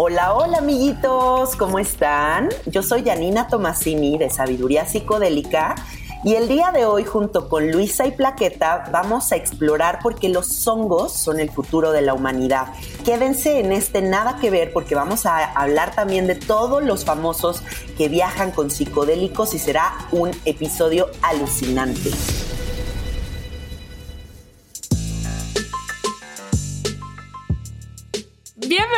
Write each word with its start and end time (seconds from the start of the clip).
Hola, 0.00 0.32
hola 0.32 0.58
amiguitos, 0.58 1.56
¿cómo 1.56 1.80
están? 1.80 2.50
Yo 2.66 2.84
soy 2.84 3.02
Janina 3.02 3.48
Tomasini 3.48 4.16
de 4.16 4.30
Sabiduría 4.30 4.86
Psicodélica 4.86 5.74
y 6.22 6.36
el 6.36 6.46
día 6.46 6.70
de 6.70 6.86
hoy 6.86 7.02
junto 7.02 7.48
con 7.48 7.72
Luisa 7.72 8.06
y 8.06 8.12
Plaqueta 8.12 8.84
vamos 8.92 9.32
a 9.32 9.36
explorar 9.36 9.98
por 10.00 10.14
qué 10.14 10.28
los 10.28 10.68
hongos 10.68 11.14
son 11.14 11.40
el 11.40 11.50
futuro 11.50 11.90
de 11.90 12.02
la 12.02 12.14
humanidad. 12.14 12.68
Quédense 13.04 13.58
en 13.58 13.72
este 13.72 14.00
nada 14.00 14.36
que 14.40 14.50
ver 14.50 14.72
porque 14.72 14.94
vamos 14.94 15.26
a 15.26 15.44
hablar 15.44 15.92
también 15.96 16.28
de 16.28 16.36
todos 16.36 16.80
los 16.80 17.04
famosos 17.04 17.64
que 17.96 18.08
viajan 18.08 18.52
con 18.52 18.70
psicodélicos 18.70 19.52
y 19.52 19.58
será 19.58 19.92
un 20.12 20.30
episodio 20.44 21.08
alucinante. 21.22 22.10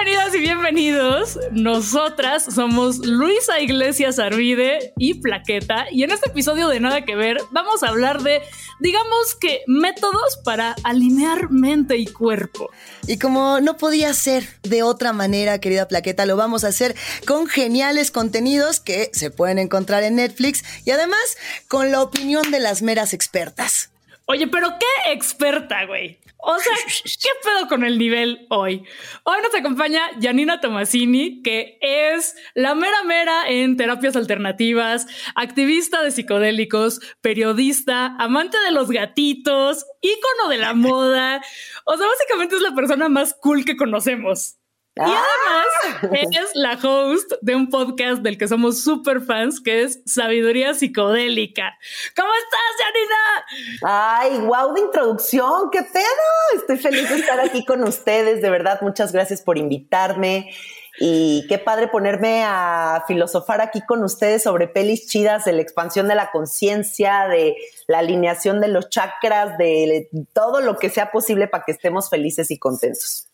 Bienvenidas 0.02 0.34
y 0.34 0.40
bienvenidos. 0.40 1.38
Nosotras 1.52 2.44
somos 2.44 3.04
Luisa 3.04 3.60
Iglesias 3.60 4.18
Arvide 4.18 4.94
y 4.96 5.20
Plaqueta 5.20 5.88
y 5.90 6.04
en 6.04 6.10
este 6.10 6.30
episodio 6.30 6.68
de 6.68 6.80
Nada 6.80 7.04
que 7.04 7.16
Ver 7.16 7.36
vamos 7.50 7.82
a 7.82 7.88
hablar 7.88 8.22
de, 8.22 8.40
digamos 8.78 9.34
que, 9.38 9.60
métodos 9.66 10.38
para 10.42 10.74
alinear 10.84 11.50
mente 11.50 11.98
y 11.98 12.06
cuerpo. 12.06 12.70
Y 13.06 13.18
como 13.18 13.60
no 13.60 13.76
podía 13.76 14.14
ser 14.14 14.48
de 14.62 14.82
otra 14.82 15.12
manera, 15.12 15.60
querida 15.60 15.86
Plaqueta, 15.86 16.24
lo 16.24 16.34
vamos 16.34 16.64
a 16.64 16.68
hacer 16.68 16.96
con 17.26 17.46
geniales 17.46 18.10
contenidos 18.10 18.80
que 18.80 19.10
se 19.12 19.30
pueden 19.30 19.58
encontrar 19.58 20.02
en 20.02 20.16
Netflix 20.16 20.64
y 20.86 20.92
además 20.92 21.36
con 21.68 21.92
la 21.92 22.00
opinión 22.00 22.50
de 22.50 22.60
las 22.60 22.80
meras 22.80 23.12
expertas. 23.12 23.90
Oye, 24.24 24.46
pero 24.46 24.70
qué 24.78 25.12
experta, 25.12 25.84
güey. 25.84 26.18
O 26.42 26.58
sea, 26.58 26.74
¿qué 27.04 27.28
pedo 27.42 27.68
con 27.68 27.84
el 27.84 27.98
nivel 27.98 28.46
hoy? 28.50 28.84
Hoy 29.24 29.38
nos 29.42 29.54
acompaña 29.54 30.02
Janina 30.20 30.60
Tomasini, 30.60 31.42
que 31.42 31.78
es 31.80 32.34
la 32.54 32.74
mera 32.74 33.02
mera 33.04 33.48
en 33.48 33.76
terapias 33.76 34.16
alternativas, 34.16 35.06
activista 35.34 36.02
de 36.02 36.10
psicodélicos, 36.10 37.00
periodista, 37.20 38.16
amante 38.18 38.58
de 38.60 38.72
los 38.72 38.90
gatitos, 38.90 39.86
ícono 40.00 40.48
de 40.48 40.58
la 40.58 40.74
moda. 40.74 41.42
O 41.84 41.96
sea, 41.96 42.06
básicamente 42.06 42.56
es 42.56 42.62
la 42.62 42.74
persona 42.74 43.08
más 43.08 43.34
cool 43.40 43.64
que 43.64 43.76
conocemos. 43.76 44.59
Y 44.96 45.02
además 45.02 46.18
es 46.32 46.50
la 46.54 46.72
host 46.82 47.32
de 47.40 47.54
un 47.54 47.70
podcast 47.70 48.22
del 48.22 48.36
que 48.36 48.48
somos 48.48 48.82
súper 48.82 49.20
fans, 49.20 49.60
que 49.60 49.82
es 49.82 50.00
Sabiduría 50.04 50.74
Psicodélica. 50.74 51.78
¿Cómo 52.16 52.28
estás, 52.34 52.60
Janina? 52.84 54.10
Ay, 54.10 54.38
wow 54.46 54.74
de 54.74 54.80
introducción, 54.80 55.70
qué 55.70 55.82
pedo. 55.82 56.60
Estoy 56.60 56.76
feliz 56.76 57.08
de 57.08 57.16
estar 57.16 57.38
aquí 57.40 57.64
con 57.64 57.82
ustedes, 57.84 58.42
de 58.42 58.50
verdad, 58.50 58.80
muchas 58.82 59.12
gracias 59.12 59.42
por 59.42 59.58
invitarme. 59.58 60.50
Y 60.98 61.46
qué 61.48 61.58
padre 61.58 61.88
ponerme 61.88 62.42
a 62.44 63.04
filosofar 63.06 63.62
aquí 63.62 63.80
con 63.86 64.02
ustedes 64.04 64.42
sobre 64.42 64.68
pelis 64.68 65.06
chidas, 65.06 65.46
de 65.46 65.52
la 65.52 65.62
expansión 65.62 66.08
de 66.08 66.14
la 66.14 66.30
conciencia, 66.30 67.26
de 67.28 67.56
la 67.86 68.00
alineación 68.00 68.60
de 68.60 68.68
los 68.68 68.90
chakras, 68.90 69.56
de 69.56 70.10
todo 70.34 70.60
lo 70.60 70.76
que 70.76 70.90
sea 70.90 71.10
posible 71.10 71.48
para 71.48 71.64
que 71.64 71.72
estemos 71.72 72.10
felices 72.10 72.50
y 72.50 72.58
contentos. 72.58 73.29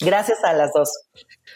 Gracias 0.00 0.44
a 0.44 0.52
las 0.52 0.72
dos. 0.72 0.90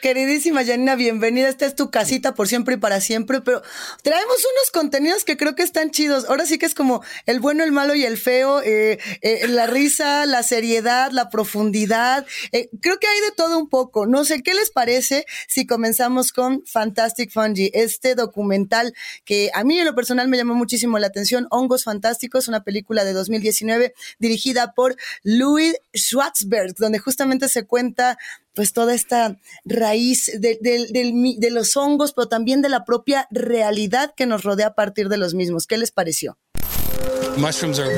Queridísima 0.00 0.64
Janina, 0.64 0.96
bienvenida. 0.96 1.48
Esta 1.48 1.64
es 1.64 1.76
tu 1.76 1.92
casita 1.92 2.34
por 2.34 2.48
siempre 2.48 2.74
y 2.74 2.78
para 2.78 3.00
siempre, 3.00 3.40
pero 3.40 3.62
traemos 4.02 4.36
unos 4.36 4.70
contenidos 4.72 5.22
que 5.22 5.36
creo 5.36 5.54
que 5.54 5.62
están 5.62 5.92
chidos. 5.92 6.28
Ahora 6.28 6.44
sí 6.44 6.58
que 6.58 6.66
es 6.66 6.74
como 6.74 7.04
el 7.26 7.38
bueno, 7.38 7.62
el 7.62 7.70
malo 7.70 7.94
y 7.94 8.04
el 8.04 8.18
feo, 8.18 8.60
eh, 8.62 8.98
eh, 9.20 9.46
la 9.46 9.68
risa, 9.68 10.26
la 10.26 10.42
seriedad, 10.42 11.12
la 11.12 11.28
profundidad. 11.28 12.26
Eh, 12.50 12.68
creo 12.80 12.98
que 12.98 13.06
hay 13.06 13.20
de 13.20 13.30
todo 13.30 13.56
un 13.56 13.68
poco. 13.68 14.06
No 14.06 14.24
sé, 14.24 14.42
¿qué 14.42 14.54
les 14.54 14.70
parece 14.70 15.24
si 15.46 15.66
comenzamos 15.66 16.32
con 16.32 16.64
Fantastic 16.66 17.30
Fungi, 17.30 17.70
este 17.72 18.16
documental 18.16 18.94
que 19.24 19.50
a 19.54 19.62
mí 19.62 19.78
en 19.78 19.84
lo 19.84 19.94
personal 19.94 20.26
me 20.26 20.36
llamó 20.36 20.56
muchísimo 20.56 20.98
la 20.98 21.06
atención, 21.06 21.46
Hongos 21.50 21.84
Fantásticos, 21.84 22.48
una 22.48 22.64
película 22.64 23.04
de 23.04 23.12
2019 23.12 23.94
dirigida 24.18 24.72
por 24.72 24.96
Louis 25.22 25.76
Schwartzberg, 25.94 26.74
donde 26.74 26.98
justamente 26.98 27.48
se 27.48 27.64
cuenta 27.66 28.18
pues 28.54 28.72
toda 28.72 28.94
esta 28.94 29.38
raíz 29.64 30.30
de, 30.38 31.50
los 31.50 31.76
hongos, 31.76 32.12
pero 32.12 32.28
también 32.28 32.62
de 32.62 32.68
la 32.68 32.84
propia 32.84 33.26
realidad 33.30 34.12
que 34.16 34.26
nos 34.26 34.42
rodea 34.42 34.68
a 34.68 34.74
partir 34.74 35.08
de 35.08 35.16
los 35.16 35.34
mismos. 35.34 35.66
¿Qué 35.66 35.78
les 35.78 35.90
pareció? 35.90 36.38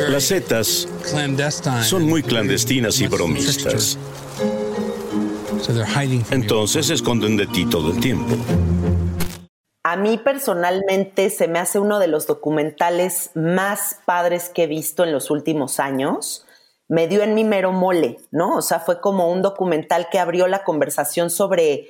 Las 0.09 0.25
setas 0.25 0.89
son 1.83 2.05
muy 2.05 2.23
clandestinas 2.23 3.01
y 3.01 3.09
bromistas. 3.09 3.99
Entonces 6.31 6.87
se 6.87 6.95
esconden 6.95 7.37
de 7.37 7.47
ti 7.47 7.67
todo 7.67 7.93
el 7.93 8.01
tiempo. 8.01 8.37
A 9.83 9.97
mí 9.97 10.19
personalmente 10.19 11.31
se 11.31 11.47
me 11.47 11.59
hace 11.59 11.79
uno 11.79 11.99
de 11.99 12.07
los 12.07 12.27
documentales 12.27 13.31
más 13.35 13.99
padres 14.07 14.49
que 14.49 14.65
he 14.65 14.67
visto 14.67 15.05
en 15.05 15.13
los 15.13 15.31
últimos 15.31 15.79
años 15.79 16.47
me 16.89 17.09
dio 17.09 17.23
en 17.23 17.35
mi 17.35 17.45
mero 17.45 17.73
mole, 17.73 18.19
¿no? 18.31 18.57
O 18.57 18.63
sea, 18.63 18.81
fue 18.81 19.01
como 19.01 19.31
un 19.31 19.43
documental 19.43 20.09
que 20.11 20.19
abrió 20.19 20.47
la 20.47 20.65
conversación 20.65 21.31
sobre 21.31 21.89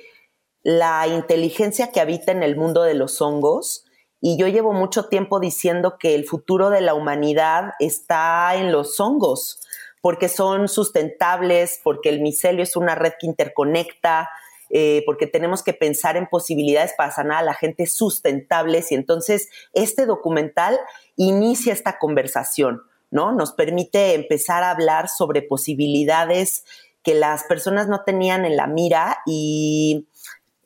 la 0.63 1.07
inteligencia 1.07 1.91
que 1.91 2.01
habita 2.01 2.31
en 2.31 2.43
el 2.43 2.55
mundo 2.55 2.83
de 2.83 2.95
los 2.95 3.21
hongos. 3.21 3.85
Y 4.21 4.37
yo 4.37 4.47
llevo 4.47 4.73
mucho 4.73 5.05
tiempo 5.05 5.39
diciendo 5.39 5.97
que 5.99 6.15
el 6.15 6.25
futuro 6.25 6.69
de 6.69 6.81
la 6.81 6.93
humanidad 6.93 7.73
está 7.79 8.55
en 8.55 8.71
los 8.71 8.99
hongos, 8.99 9.61
porque 10.01 10.29
son 10.29 10.67
sustentables, 10.67 11.79
porque 11.83 12.09
el 12.09 12.21
micelio 12.21 12.63
es 12.63 12.75
una 12.75 12.95
red 12.95 13.13
que 13.19 13.27
interconecta, 13.27 14.29
eh, 14.71 15.03
porque 15.05 15.27
tenemos 15.27 15.61
que 15.61 15.73
pensar 15.73 16.17
en 16.17 16.27
posibilidades 16.27 16.93
para 16.97 17.11
sanar 17.11 17.37
a 17.39 17.45
la 17.45 17.53
gente 17.53 17.85
sustentables. 17.85 18.91
Y 18.91 18.95
entonces 18.95 19.49
este 19.73 20.05
documental 20.05 20.79
inicia 21.15 21.73
esta 21.73 21.99
conversación. 21.99 22.81
¿No? 23.11 23.31
Nos 23.31 23.53
permite 23.53 24.13
empezar 24.13 24.63
a 24.63 24.71
hablar 24.71 25.09
sobre 25.09 25.41
posibilidades 25.41 26.65
que 27.03 27.13
las 27.13 27.43
personas 27.43 27.87
no 27.87 28.03
tenían 28.03 28.45
en 28.45 28.57
la 28.57 28.67
mira 28.67 29.19
y, 29.25 30.07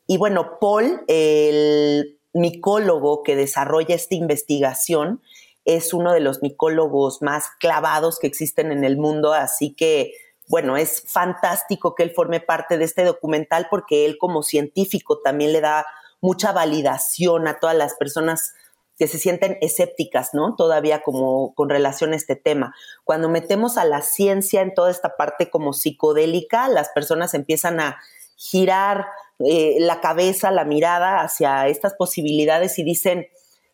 y 0.06 0.16
bueno, 0.16 0.58
Paul, 0.60 1.02
el 1.06 2.18
micólogo 2.32 3.22
que 3.22 3.36
desarrolla 3.36 3.94
esta 3.94 4.14
investigación, 4.14 5.20
es 5.64 5.92
uno 5.92 6.12
de 6.12 6.20
los 6.20 6.42
micólogos 6.42 7.20
más 7.22 7.44
clavados 7.58 8.18
que 8.18 8.26
existen 8.26 8.72
en 8.72 8.84
el 8.84 8.96
mundo, 8.96 9.34
así 9.34 9.74
que 9.74 10.14
bueno, 10.50 10.76
es 10.76 11.04
fantástico 11.06 11.94
que 11.94 12.02
él 12.02 12.10
forme 12.10 12.40
parte 12.40 12.76
de 12.76 12.84
este 12.84 13.04
documental 13.04 13.68
porque 13.70 14.04
él 14.04 14.18
como 14.18 14.42
científico 14.42 15.20
también 15.20 15.52
le 15.52 15.60
da 15.60 15.86
mucha 16.20 16.50
validación 16.50 17.46
a 17.46 17.60
todas 17.60 17.76
las 17.76 17.94
personas 17.94 18.54
que 19.00 19.08
se 19.08 19.18
sienten 19.18 19.56
escépticas, 19.62 20.34
¿no? 20.34 20.56
Todavía 20.56 21.02
como 21.02 21.54
con 21.54 21.70
relación 21.70 22.12
a 22.12 22.16
este 22.16 22.36
tema. 22.36 22.74
Cuando 23.02 23.30
metemos 23.30 23.78
a 23.78 23.86
la 23.86 24.02
ciencia 24.02 24.60
en 24.60 24.74
toda 24.74 24.90
esta 24.90 25.16
parte 25.16 25.48
como 25.48 25.72
psicodélica, 25.72 26.68
las 26.68 26.90
personas 26.90 27.32
empiezan 27.32 27.80
a 27.80 27.98
girar 28.36 29.06
eh, 29.38 29.76
la 29.78 30.02
cabeza, 30.02 30.50
la 30.50 30.66
mirada 30.66 31.22
hacia 31.22 31.66
estas 31.68 31.94
posibilidades 31.94 32.78
y 32.78 32.84
dicen, 32.84 33.28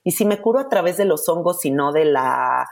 ¿y 0.04 0.12
si 0.12 0.24
me 0.24 0.40
curo 0.40 0.60
a 0.60 0.68
través 0.68 0.96
de 0.96 1.06
los 1.06 1.28
hongos 1.28 1.64
y 1.64 1.72
no 1.72 1.90
de 1.90 2.04
la 2.04 2.68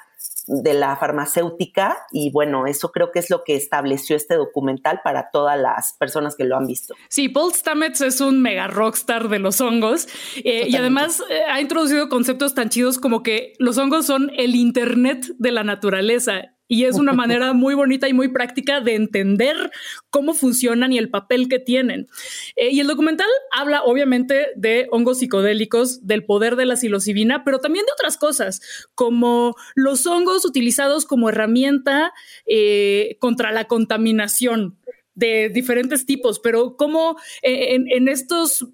de 0.47 0.75
la 0.75 0.97
farmacéutica 0.97 1.97
y 2.13 2.31
bueno, 2.31 2.67
eso 2.67 2.93
creo 2.93 3.11
que 3.13 3.19
es 3.19 3.31
lo 3.31 3.45
que 3.45 3.57
estableció 3.57 4.17
este 4.17 4.35
documental 4.35 5.01
para 5.03 5.31
todas 5.31 5.59
las 5.59 5.95
personas 5.95 6.37
que 6.37 6.45
lo 6.45 6.57
han 6.57 6.67
visto. 6.67 6.95
Sí, 7.09 7.29
Paul 7.29 7.53
Stamets 7.53 8.01
es 8.01 8.21
un 8.21 8.43
mega 8.43 8.67
rockstar 8.67 9.29
de 9.29 9.39
los 9.39 9.61
hongos 9.61 10.07
eh, 10.45 10.67
y 10.69 10.77
además 10.77 11.23
eh, 11.31 11.43
ha 11.51 11.61
introducido 11.61 12.09
conceptos 12.09 12.55
tan 12.55 12.69
chidos 12.69 12.99
como 12.99 13.23
que 13.23 13.55
los 13.59 13.79
hongos 13.79 14.07
son 14.07 14.31
el 14.37 14.55
Internet 14.55 15.27
de 15.39 15.53
la 15.53 15.65
naturaleza 15.65 16.54
y 16.69 16.85
es 16.85 16.97
una 16.97 17.13
manera 17.15 17.53
muy 17.53 17.75
bonita 17.75 18.09
y 18.09 18.13
muy 18.13 18.29
práctica 18.29 18.81
de 18.81 18.95
entender 18.95 19.71
cómo 20.11 20.35
funcionan 20.35 20.93
y 20.93 20.99
el 20.99 21.11
papel 21.11 21.49
que 21.49 21.59
tienen. 21.59 22.09
Eh, 22.57 22.71
y 22.71 22.81
el 22.81 22.87
documental 22.87 23.29
habla 23.53 23.83
obviamente 23.83 24.49
de 24.57 24.87
hongos 24.91 25.19
psicodélicos, 25.19 26.07
del 26.07 26.25
poder 26.25 26.57
de 26.57 26.67
la 26.67 26.77
psilocibina, 26.77 27.45
pero 27.45 27.59
también 27.59 27.87
de 27.87 27.93
otras 27.93 28.17
cosas, 28.17 28.61
como 28.95 29.55
los 29.75 30.07
hongos 30.07 30.45
utilizados 30.45 31.07
como 31.07 31.29
herramienta 31.29 32.13
eh, 32.47 33.17
contra 33.21 33.53
la 33.53 33.65
contaminación 33.65 34.79
de 35.15 35.49
diferentes 35.49 36.07
tipos, 36.07 36.41
pero 36.41 36.77
como 36.77 37.17
eh, 37.43 37.77
en 37.77 38.09
estos 38.09 38.67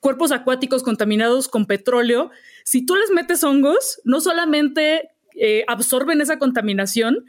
cuerpos 0.00 0.30
acuáticos 0.30 0.82
contaminados 0.82 1.48
con 1.48 1.66
petróleo, 1.66 2.30
si 2.64 2.84
tú 2.84 2.96
les 2.96 3.10
metes 3.10 3.42
hongos, 3.44 4.00
no 4.04 4.20
solamente 4.20 5.10
eh, 5.40 5.64
absorben 5.66 6.20
esa 6.20 6.38
contaminación, 6.38 7.26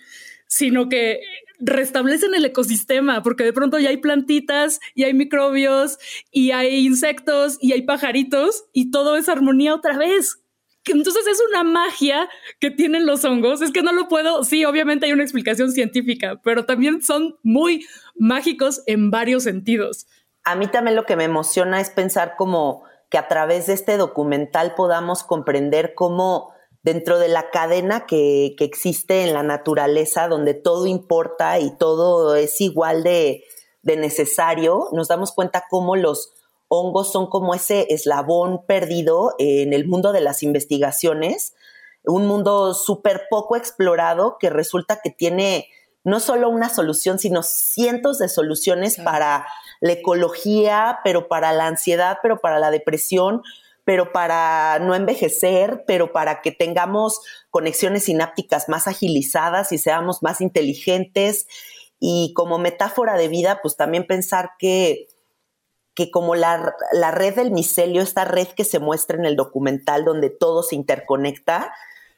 sino 0.47 0.89
que 0.89 1.21
restablecen 1.59 2.33
el 2.33 2.45
ecosistema, 2.45 3.21
porque 3.21 3.43
de 3.43 3.53
pronto 3.53 3.79
ya 3.79 3.89
hay 3.89 3.97
plantitas 3.97 4.79
y 4.95 5.03
hay 5.03 5.13
microbios 5.13 5.97
y 6.31 6.51
hay 6.51 6.85
insectos 6.85 7.57
y 7.61 7.73
hay 7.73 7.81
pajaritos 7.83 8.65
y 8.73 8.91
todo 8.91 9.17
es 9.17 9.29
armonía 9.29 9.75
otra 9.75 9.97
vez. 9.97 10.39
Entonces 10.85 11.27
es 11.27 11.39
una 11.49 11.63
magia 11.63 12.29
que 12.59 12.71
tienen 12.71 13.05
los 13.05 13.25
hongos. 13.25 13.61
Es 13.61 13.71
que 13.71 13.83
no 13.83 13.91
lo 13.91 14.07
puedo, 14.07 14.43
sí, 14.43 14.65
obviamente 14.65 15.05
hay 15.05 15.13
una 15.13 15.23
explicación 15.23 15.71
científica, 15.71 16.39
pero 16.43 16.65
también 16.65 17.01
son 17.01 17.37
muy 17.43 17.85
mágicos 18.15 18.81
en 18.87 19.11
varios 19.11 19.43
sentidos. 19.43 20.07
a 20.45 20.55
mí 20.55 20.67
también 20.67 20.95
lo 20.95 21.05
que 21.05 21.15
me 21.15 21.25
emociona 21.25 21.79
es 21.79 21.91
pensar 21.91 22.35
como 22.35 22.83
que 23.09 23.17
a 23.17 23.27
través 23.27 23.67
de 23.67 23.73
este 23.73 23.97
documental 23.97 24.73
podamos 24.75 25.23
comprender 25.23 25.93
cómo 25.95 26.53
dentro 26.83 27.19
de 27.19 27.27
la 27.27 27.49
cadena 27.49 28.05
que, 28.05 28.55
existe 28.59 29.23
en 29.23 29.33
la 29.33 29.43
naturaleza, 29.43 30.27
donde 30.27 30.53
todo 30.53 30.85
importa 30.87 31.59
y 31.59 31.75
todo 31.77 32.35
es 32.35 32.61
igual 32.61 33.03
de, 33.03 33.43
de 33.81 33.97
necesario, 33.97 34.87
nos 34.91 35.07
damos 35.07 35.31
cuenta 35.31 35.65
cómo 35.69 35.95
los 35.95 36.33
hongos 36.67 37.11
son 37.11 37.27
como 37.27 37.53
ese 37.53 37.87
eslabón 37.89 38.65
perdido 38.65 39.33
en 39.39 39.73
el 39.73 39.87
mundo 39.87 40.11
de 40.11 40.21
las 40.21 40.43
investigaciones, 40.43 41.55
un 42.05 42.27
mundo 42.27 42.73
súper 42.73 43.23
poco 43.29 43.55
explorado 43.55 44.37
que 44.39 44.49
resulta 44.49 44.99
que 45.03 45.09
tiene 45.09 45.67
no 46.03 46.19
solo 46.19 46.49
una 46.49 46.69
solución, 46.69 47.19
sino 47.19 47.43
cientos 47.43 48.19
de 48.19 48.29
soluciones 48.29 48.97
para 48.97 49.45
la 49.81 49.91
ecología, 49.93 50.99
pero 51.03 51.27
para 51.27 51.51
la 51.51 51.67
ansiedad, 51.67 52.19
pero 52.21 52.39
para 52.39 52.59
la 52.59 52.71
depresión, 52.71 53.43
pero 53.89 54.11
para 54.11 54.77
no 54.77 54.93
envejecer, 54.93 55.83
pero 55.87 56.13
para 56.13 56.41
que 56.41 56.51
tengamos 56.51 57.21
conexiones 57.49 58.03
sinápticas 58.03 58.69
más 58.69 58.87
agilizadas 58.87 59.71
y 59.71 59.79
seamos 59.79 60.21
más 60.21 60.41
inteligentes. 60.41 61.47
Y 61.99 62.31
como 62.35 62.59
metáfora 62.59 63.17
de 63.17 63.29
vida, 63.29 63.61
pues 63.63 63.77
también 63.77 64.05
pensar 64.05 64.51
que, 64.59 65.07
que 65.95 66.11
como 66.11 66.35
la, 66.35 66.75
la 66.91 67.09
red 67.09 67.33
del 67.33 67.49
micelio, 67.49 68.03
esta 68.03 68.25
red 68.25 68.49
que 68.49 68.63
se 68.63 68.77
muestra 68.77 69.17
en 69.17 69.25
el 69.25 69.35
documental 69.35 70.05
donde 70.05 70.29
todo 70.29 70.61
se 70.61 70.75
interconecta, 70.75 71.73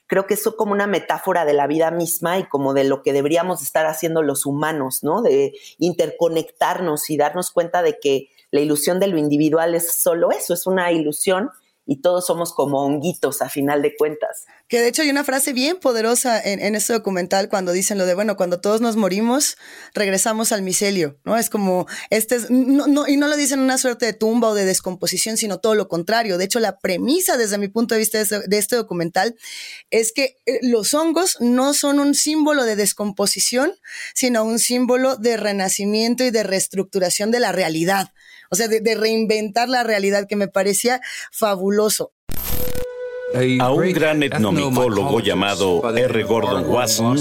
creo 0.07 0.27
que 0.27 0.33
eso 0.33 0.57
como 0.57 0.73
una 0.73 0.87
metáfora 0.87 1.45
de 1.45 1.53
la 1.53 1.67
vida 1.67 1.89
misma 1.89 2.37
y 2.37 2.43
como 2.43 2.73
de 2.73 2.83
lo 2.83 3.01
que 3.01 3.13
deberíamos 3.13 3.61
estar 3.61 3.85
haciendo 3.85 4.23
los 4.23 4.45
humanos, 4.45 5.05
¿no? 5.05 5.21
De 5.21 5.53
interconectarnos 5.77 7.09
y 7.09 7.15
darnos 7.15 7.49
cuenta 7.49 7.81
de 7.81 7.97
que 7.97 8.27
la 8.51 8.59
ilusión 8.59 8.99
de 8.99 9.07
lo 9.07 9.17
individual 9.17 9.73
es 9.73 9.93
solo 9.93 10.31
eso, 10.31 10.53
es 10.53 10.67
una 10.67 10.91
ilusión 10.91 11.49
y 11.85 12.01
todos 12.01 12.25
somos 12.25 12.53
como 12.53 12.85
honguitos 12.85 13.41
a 13.41 13.49
final 13.49 13.81
de 13.81 13.95
cuentas. 13.95 14.45
Que 14.67 14.79
de 14.79 14.87
hecho 14.87 15.01
hay 15.01 15.09
una 15.09 15.23
frase 15.23 15.51
bien 15.51 15.77
poderosa 15.77 16.39
en, 16.39 16.75
este 16.75 16.93
documental 16.93 17.49
cuando 17.49 17.71
dicen 17.71 17.97
lo 17.97 18.05
de, 18.05 18.13
bueno, 18.13 18.37
cuando 18.37 18.61
todos 18.61 18.81
nos 18.81 18.95
morimos, 18.95 19.57
regresamos 19.93 20.51
al 20.51 20.61
micelio, 20.61 21.17
¿no? 21.25 21.37
Es 21.37 21.49
como, 21.49 21.87
este 22.09 22.35
es, 22.35 22.51
no, 22.51 22.87
no, 22.87 23.07
y 23.07 23.17
no 23.17 23.27
lo 23.27 23.35
dicen 23.35 23.59
una 23.59 23.77
suerte 23.77 24.05
de 24.05 24.13
tumba 24.13 24.49
o 24.49 24.53
de 24.53 24.65
descomposición, 24.65 25.37
sino 25.37 25.59
todo 25.59 25.75
lo 25.75 25.87
contrario. 25.87 26.37
De 26.37 26.45
hecho, 26.45 26.59
la 26.59 26.79
premisa 26.79 27.35
desde 27.37 27.57
mi 27.57 27.67
punto 27.67 27.95
de 27.95 27.99
vista 27.99 28.17
de 28.19 28.23
este, 28.23 28.57
este 28.57 28.75
documental 28.75 29.35
es 29.89 30.13
que 30.13 30.37
eh, 30.45 30.59
los 30.61 30.93
hongos 30.93 31.37
no 31.41 31.73
son 31.73 31.99
un 31.99 32.13
símbolo 32.13 32.63
de 32.63 32.75
descomposición, 32.75 33.73
sino 34.13 34.43
un 34.43 34.59
símbolo 34.59 35.17
de 35.17 35.35
renacimiento 35.35 36.23
y 36.23 36.31
de 36.31 36.43
reestructuración 36.43 37.31
de 37.31 37.39
la 37.39 37.51
realidad 37.51 38.11
o 38.51 38.55
sea, 38.55 38.67
de, 38.67 38.95
reinventar 38.95 39.69
la 39.69 39.83
realidad 39.83 40.27
que 40.27 40.35
me 40.35 40.47
parecía 40.47 41.01
fabuloso. 41.31 42.13
A 43.61 43.71
un 43.71 43.93
gran 43.93 44.23
etnomicólogo 44.23 45.21
llamado 45.21 45.81
R. 45.95 46.23
Gordon 46.23 46.69
Wasson 46.69 47.17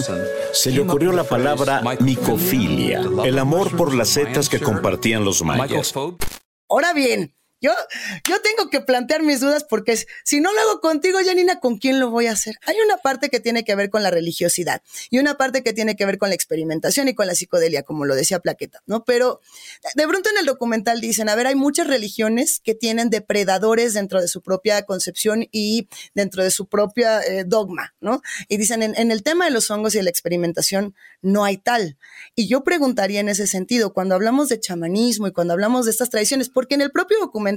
se 0.52 0.72
le 0.72 0.80
ocurrió 0.80 1.12
la 1.12 1.22
palabra 1.22 1.82
micofilia, 2.00 3.00
el 3.24 3.38
amor 3.38 3.76
por 3.76 3.94
las 3.94 4.08
setas 4.08 4.48
que 4.48 4.58
compartían 4.58 5.24
los 5.24 5.44
mayas. 5.44 5.94
Ahora 6.68 6.92
bien, 6.92 7.32
yo, 7.60 7.72
yo 8.26 8.40
tengo 8.40 8.70
que 8.70 8.80
plantear 8.80 9.22
mis 9.22 9.40
dudas 9.40 9.64
porque 9.64 9.96
si 10.24 10.40
no 10.40 10.52
lo 10.52 10.60
hago 10.60 10.80
contigo, 10.80 11.18
Janina, 11.24 11.60
¿con 11.60 11.78
quién 11.78 12.00
lo 12.00 12.10
voy 12.10 12.26
a 12.26 12.32
hacer? 12.32 12.56
Hay 12.66 12.76
una 12.84 12.96
parte 12.96 13.28
que 13.28 13.40
tiene 13.40 13.64
que 13.64 13.74
ver 13.74 13.90
con 13.90 14.02
la 14.02 14.10
religiosidad 14.10 14.82
y 15.10 15.18
una 15.18 15.36
parte 15.36 15.62
que 15.62 15.72
tiene 15.72 15.96
que 15.96 16.06
ver 16.06 16.18
con 16.18 16.30
la 16.30 16.34
experimentación 16.34 17.08
y 17.08 17.14
con 17.14 17.26
la 17.26 17.34
psicodelia, 17.34 17.82
como 17.82 18.06
lo 18.06 18.14
decía 18.14 18.38
Plaqueta, 18.38 18.82
¿no? 18.86 19.04
Pero 19.04 19.40
de 19.94 20.08
pronto 20.08 20.30
en 20.30 20.38
el 20.38 20.46
documental 20.46 21.00
dicen, 21.00 21.28
a 21.28 21.34
ver, 21.34 21.46
hay 21.46 21.54
muchas 21.54 21.86
religiones 21.86 22.60
que 22.60 22.74
tienen 22.74 23.10
depredadores 23.10 23.94
dentro 23.94 24.20
de 24.20 24.28
su 24.28 24.42
propia 24.42 24.82
concepción 24.82 25.46
y 25.52 25.88
dentro 26.14 26.42
de 26.42 26.50
su 26.50 26.66
propia 26.66 27.20
eh, 27.20 27.44
dogma, 27.44 27.94
¿no? 28.00 28.22
Y 28.48 28.56
dicen, 28.56 28.82
en, 28.82 28.94
en 28.96 29.10
el 29.10 29.22
tema 29.22 29.44
de 29.44 29.50
los 29.50 29.70
hongos 29.70 29.94
y 29.94 29.98
de 29.98 30.04
la 30.04 30.10
experimentación 30.10 30.94
no 31.20 31.44
hay 31.44 31.58
tal. 31.58 31.98
Y 32.34 32.48
yo 32.48 32.64
preguntaría 32.64 33.20
en 33.20 33.28
ese 33.28 33.46
sentido, 33.46 33.92
cuando 33.92 34.14
hablamos 34.14 34.48
de 34.48 34.58
chamanismo 34.58 35.26
y 35.26 35.32
cuando 35.32 35.52
hablamos 35.52 35.84
de 35.84 35.90
estas 35.90 36.08
tradiciones, 36.08 36.48
porque 36.48 36.74
en 36.74 36.80
el 36.80 36.90
propio 36.90 37.18
documental 37.20 37.49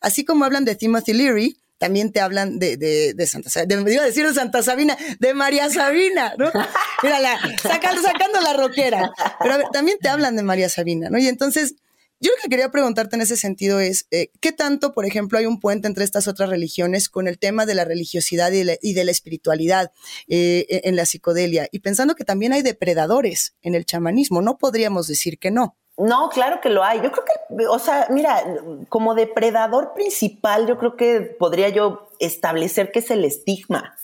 así 0.00 0.24
como 0.24 0.44
hablan 0.44 0.64
de 0.64 0.74
Timothy 0.74 1.12
Leary, 1.12 1.56
también 1.78 2.12
te 2.12 2.20
hablan 2.20 2.58
de, 2.58 2.76
de, 2.76 3.26
Santa 3.26 3.50
Sabina, 3.50 3.90
iba 3.90 4.02
a 4.02 4.06
decir 4.06 4.26
de 4.26 4.34
Santa 4.34 4.62
Sabina, 4.62 4.96
de 5.20 5.32
María 5.32 5.70
Sabina, 5.70 6.34
¿no? 6.36 6.50
Mírala, 7.02 7.38
sacando, 7.62 8.02
sacando 8.02 8.40
la 8.40 8.52
roquera. 8.54 9.12
Pero 9.40 9.54
a 9.54 9.56
ver, 9.58 9.66
también 9.72 9.98
te 10.00 10.08
hablan 10.08 10.36
de 10.36 10.42
María 10.42 10.68
Sabina, 10.68 11.08
¿no? 11.08 11.18
Y 11.18 11.28
entonces, 11.28 11.76
yo 12.20 12.32
lo 12.32 12.36
que 12.42 12.48
quería 12.48 12.70
preguntarte 12.72 13.14
en 13.14 13.22
ese 13.22 13.36
sentido 13.36 13.78
es, 13.78 14.08
eh, 14.10 14.32
¿qué 14.40 14.50
tanto, 14.50 14.92
por 14.92 15.06
ejemplo, 15.06 15.38
hay 15.38 15.46
un 15.46 15.60
puente 15.60 15.86
entre 15.86 16.02
estas 16.02 16.26
otras 16.26 16.50
religiones 16.50 17.08
con 17.08 17.28
el 17.28 17.38
tema 17.38 17.64
de 17.64 17.76
la 17.76 17.84
religiosidad 17.84 18.50
y, 18.50 18.64
de 18.92 19.04
la 19.04 19.10
espiritualidad 19.12 19.92
eh, 20.26 20.66
e, 20.68 20.80
en 20.88 20.96
la 20.96 21.06
psicodelia? 21.06 21.68
Y 21.70 21.78
pensando 21.78 22.16
que 22.16 22.24
también 22.24 22.52
hay 22.52 22.62
depredadores 22.62 23.54
en 23.62 23.76
el 23.76 23.86
chamanismo, 23.86 24.42
no 24.42 24.58
podríamos 24.58 25.06
decir 25.06 25.38
que 25.38 25.52
no. 25.52 25.76
No, 25.98 26.28
claro 26.28 26.60
que 26.60 26.70
lo 26.70 26.84
hay. 26.84 27.02
Yo 27.02 27.10
creo 27.10 27.24
que, 27.24 27.66
o 27.66 27.78
sea, 27.80 28.06
mira, 28.08 28.40
como 28.88 29.16
depredador 29.16 29.94
principal, 29.94 30.68
yo 30.68 30.78
creo 30.78 30.96
que 30.96 31.20
podría 31.20 31.70
yo 31.70 32.08
establecer 32.20 32.92
que 32.92 33.00
es 33.00 33.10
el 33.10 33.24
estigma. 33.24 33.96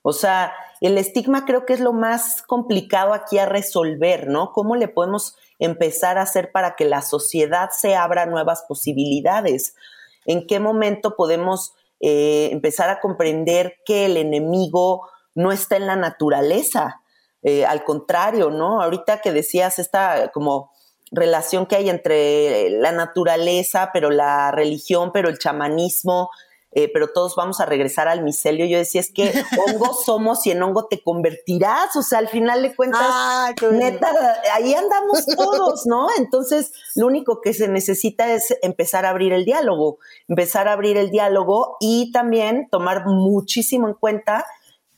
O 0.00 0.14
sea, 0.14 0.54
el 0.80 0.96
estigma 0.96 1.44
creo 1.44 1.66
que 1.66 1.74
es 1.74 1.80
lo 1.80 1.92
más 1.92 2.42
complicado 2.42 3.12
aquí 3.12 3.38
a 3.38 3.44
resolver, 3.44 4.28
¿no? 4.28 4.52
¿Cómo 4.52 4.76
le 4.76 4.88
podemos 4.88 5.36
empezar 5.58 6.16
a 6.16 6.22
hacer 6.22 6.50
para 6.52 6.74
que 6.74 6.86
la 6.86 7.02
sociedad 7.02 7.68
se 7.70 7.96
abra 7.96 8.24
nuevas 8.24 8.64
posibilidades? 8.66 9.76
¿En 10.24 10.46
qué 10.46 10.58
momento 10.58 11.16
podemos 11.16 11.74
eh, 12.00 12.48
empezar 12.50 12.88
a 12.88 12.98
comprender 12.98 13.76
que 13.84 14.06
el 14.06 14.16
enemigo 14.16 15.06
no 15.34 15.52
está 15.52 15.76
en 15.76 15.86
la 15.86 15.96
naturaleza? 15.96 17.02
Eh, 17.42 17.66
al 17.66 17.84
contrario, 17.84 18.50
¿no? 18.50 18.80
Ahorita 18.80 19.20
que 19.20 19.32
decías 19.32 19.78
esta 19.78 20.30
como 20.32 20.71
relación 21.12 21.66
que 21.66 21.76
hay 21.76 21.90
entre 21.90 22.70
la 22.70 22.90
naturaleza, 22.90 23.90
pero 23.92 24.10
la 24.10 24.50
religión, 24.50 25.12
pero 25.12 25.28
el 25.28 25.38
chamanismo, 25.38 26.30
eh, 26.74 26.90
pero 26.90 27.08
todos 27.08 27.36
vamos 27.36 27.60
a 27.60 27.66
regresar 27.66 28.08
al 28.08 28.22
micelio. 28.24 28.64
Yo 28.64 28.78
decía, 28.78 29.02
es 29.02 29.12
que 29.12 29.30
hongo 29.66 29.92
somos 29.92 30.46
y 30.46 30.52
en 30.52 30.62
hongo 30.62 30.86
te 30.86 31.02
convertirás. 31.02 31.94
O 31.96 32.02
sea, 32.02 32.18
al 32.18 32.28
final 32.28 32.62
de 32.62 32.74
cuentas, 32.74 33.02
ah, 33.04 33.52
neta, 33.72 34.10
ahí 34.54 34.74
andamos 34.74 35.26
todos, 35.36 35.86
¿no? 35.86 36.08
Entonces, 36.16 36.72
lo 36.96 37.06
único 37.06 37.42
que 37.42 37.52
se 37.52 37.68
necesita 37.68 38.32
es 38.32 38.56
empezar 38.62 39.04
a 39.04 39.10
abrir 39.10 39.34
el 39.34 39.44
diálogo, 39.44 39.98
empezar 40.28 40.66
a 40.66 40.72
abrir 40.72 40.96
el 40.96 41.10
diálogo 41.10 41.76
y 41.78 42.10
también 42.10 42.68
tomar 42.70 43.04
muchísimo 43.06 43.86
en 43.86 43.94
cuenta 43.94 44.46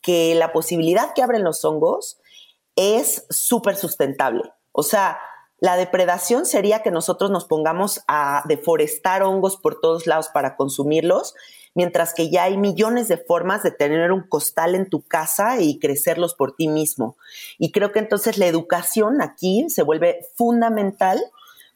que 0.01 0.37
la 0.37 0.53
posibilidad 0.53 1.13
que 1.13 1.23
abren 1.23 1.43
los 1.43 1.65
hongos 1.65 2.21
es 2.77 3.27
súper 3.31 3.75
sustentable. 3.75 4.43
O 4.71 4.83
sea, 4.83 5.19
la 5.65 5.79
depredación 5.79 6.45
sería 6.45 6.83
que 6.83 6.91
nosotros 6.91 7.31
nos 7.31 7.47
pongamos 7.47 8.03
a 8.07 8.43
deforestar 8.47 9.23
hongos 9.23 9.57
por 9.57 9.81
todos 9.81 10.07
lados 10.07 10.29
para 10.29 10.57
consumirlos, 10.57 11.35
mientras 11.73 12.13
que 12.13 12.29
ya 12.29 12.43
hay 12.43 12.59
millones 12.59 13.09
de 13.09 13.17
formas 13.17 13.63
de 13.63 13.71
tener 13.71 14.13
un 14.13 14.29
costal 14.29 14.75
en 14.75 14.91
tu 14.91 15.01
casa 15.01 15.63
y 15.63 15.79
crecerlos 15.79 16.35
por 16.35 16.55
ti 16.55 16.69
mismo. 16.69 17.17
Y 17.59 17.73
creo 17.73 17.93
que 17.93 17.99
entonces 18.01 18.37
la 18.37 18.47
educación 18.47 19.23
aquí 19.23 19.65
se 19.71 19.83
vuelve 19.83 20.27
fundamental 20.35 21.19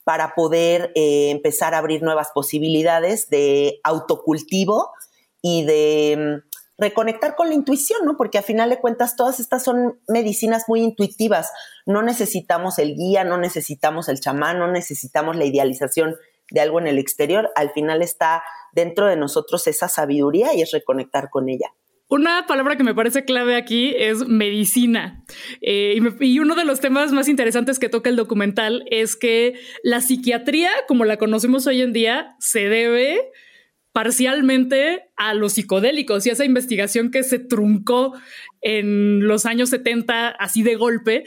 para 0.04 0.34
poder 0.34 0.92
eh, 0.94 1.30
empezar 1.30 1.72
a 1.72 1.78
abrir 1.78 2.02
nuevas 2.02 2.28
posibilidades 2.34 3.30
de 3.30 3.80
autocultivo 3.84 4.90
y 5.40 5.64
de 5.64 6.42
mm, 6.44 6.57
reconectar 6.78 7.34
con 7.34 7.48
la 7.48 7.54
intuición, 7.54 8.04
¿no? 8.04 8.16
Porque 8.16 8.38
a 8.38 8.42
final 8.42 8.70
de 8.70 8.78
cuentas 8.78 9.16
todas 9.16 9.40
estas 9.40 9.64
son 9.64 9.98
medicinas 10.06 10.64
muy 10.68 10.80
intuitivas. 10.80 11.50
No 11.86 12.02
necesitamos 12.02 12.78
el 12.78 12.94
guía, 12.94 13.24
no 13.24 13.36
necesitamos 13.36 14.08
el 14.08 14.20
chamán, 14.20 14.58
no 14.58 14.70
necesitamos 14.70 15.36
la 15.36 15.44
idealización 15.44 16.16
de 16.50 16.60
algo 16.60 16.80
en 16.80 16.86
el 16.86 16.98
exterior. 16.98 17.50
Al 17.56 17.70
final 17.70 18.00
está 18.00 18.42
dentro 18.72 19.06
de 19.06 19.16
nosotros 19.16 19.66
esa 19.66 19.88
sabiduría 19.88 20.54
y 20.54 20.62
es 20.62 20.70
reconectar 20.70 21.30
con 21.30 21.48
ella. 21.48 21.72
Una 22.10 22.46
palabra 22.46 22.76
que 22.76 22.84
me 22.84 22.94
parece 22.94 23.26
clave 23.26 23.54
aquí 23.54 23.94
es 23.98 24.26
medicina. 24.26 25.24
Eh, 25.60 25.98
y, 26.20 26.38
uno 26.38 26.54
de 26.54 26.64
los 26.64 26.80
temas 26.80 27.12
más 27.12 27.28
interesantes 27.28 27.78
que 27.78 27.90
toca 27.90 28.08
el 28.08 28.16
documental 28.16 28.86
es 28.90 29.14
que 29.14 29.60
la 29.82 30.00
psiquiatría, 30.00 30.70
como 30.86 31.04
la 31.04 31.18
conocemos 31.18 31.66
hoy 31.66 31.82
en 31.82 31.92
día, 31.92 32.34
se 32.38 32.70
debe 32.70 33.30
parcialmente 33.92 35.10
a 35.16 35.34
los 35.34 35.54
psicodélicos. 35.54 36.26
Y 36.26 36.30
esa 36.30 36.44
investigación 36.44 37.10
que 37.10 37.22
se 37.22 37.38
truncó 37.38 38.14
en 38.60 39.26
los 39.26 39.46
años 39.46 39.70
70 39.70 40.28
así 40.28 40.62
de 40.62 40.76
golpe 40.76 41.24